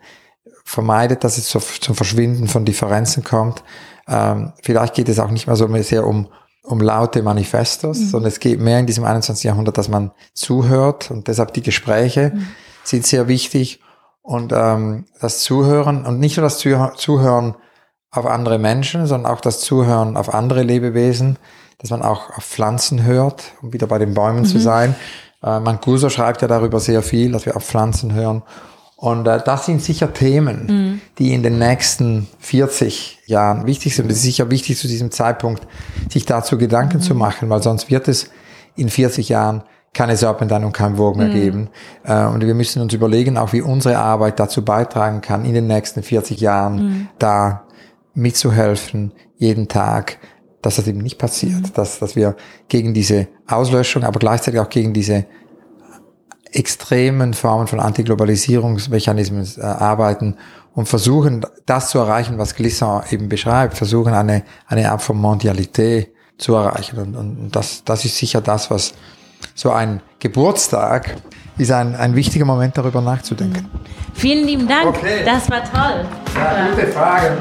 [0.66, 3.64] vermeidet, dass es zu, zum Verschwinden von Differenzen kommt.
[4.07, 6.28] Ähm, vielleicht geht es auch nicht mehr so sehr um,
[6.64, 8.07] um laute Manifestos, mhm.
[8.07, 9.43] sondern es geht mehr in diesem 21.
[9.43, 12.47] Jahrhundert, dass man zuhört und deshalb die Gespräche mhm.
[12.84, 13.82] sind sehr wichtig
[14.22, 17.55] und ähm, das Zuhören und nicht nur das Zuhören
[18.11, 21.38] auf andere Menschen, sondern auch das Zuhören auf andere Lebewesen,
[21.80, 24.45] dass man auch auf Pflanzen hört, um wieder bei den Bäumen mhm.
[24.45, 24.95] zu sein.
[25.43, 28.43] Äh, Mancuso schreibt ja darüber sehr viel, dass wir auf Pflanzen hören
[29.04, 31.01] und äh, das sind sicher Themen, mhm.
[31.20, 34.10] die in den nächsten 40 Jahren wichtig sind.
[34.10, 35.68] Es ist sicher wichtig zu diesem Zeitpunkt,
[36.10, 37.01] sich dazu Gedanken mhm.
[37.01, 38.30] zu machen, weil sonst wird es
[38.78, 41.41] in 40 Jahren keine Serpentine und kein Vogue mehr mhm.
[41.41, 41.70] geben.
[42.06, 45.68] Äh, und wir müssen uns überlegen, auch wie unsere Arbeit dazu beitragen kann, in den
[45.68, 47.08] nächsten 40 Jahren mhm.
[47.20, 47.64] da
[48.14, 50.18] mitzuhelfen, jeden Tag,
[50.62, 51.74] dass das eben nicht passiert, mhm.
[51.74, 52.38] dass, dass wir
[52.70, 55.26] gegen diese Auslöschung, aber gleichzeitig auch gegen diese
[56.54, 60.38] extremen Formen von Antiglobalisierungsmechanismen äh, arbeiten
[60.74, 66.14] und versuchen, das zu erreichen, was Glissant eben beschreibt, versuchen eine, eine Art von Mondialität
[66.38, 66.99] zu erreichen.
[66.99, 68.93] Und, und das, das ist sicher das, was
[69.56, 71.16] so ein Geburtstag
[71.58, 73.70] ist ein, ein wichtiger Moment, darüber nachzudenken.
[73.72, 73.80] Mhm.
[74.14, 74.88] Vielen lieben Dank.
[74.88, 75.24] Okay.
[75.24, 76.06] Das war toll.
[76.36, 77.38] Ja, gute Fragen.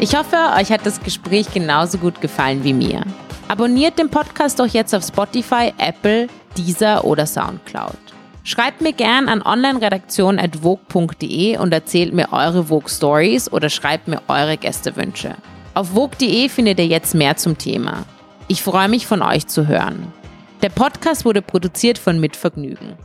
[0.00, 3.02] Ich hoffe, euch hat das Gespräch genauso gut gefallen wie mir.
[3.48, 7.96] Abonniert den Podcast doch jetzt auf Spotify, Apple, Deezer oder Soundcloud.
[8.44, 14.56] Schreibt mir gern an onlineredaktion.vogue.de und erzählt mir eure Vogue Stories oder schreibt mir eure
[14.56, 15.36] Gästewünsche.
[15.74, 18.04] Auf vogue.de findet ihr jetzt mehr zum Thema.
[18.48, 20.12] Ich freue mich von euch zu hören.
[20.60, 22.96] Der Podcast wurde produziert von Mitvergnügen.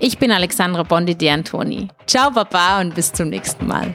[0.00, 1.88] Ich bin Alexandra Bondi De Antoni.
[2.06, 3.94] Ciao Baba und bis zum nächsten Mal.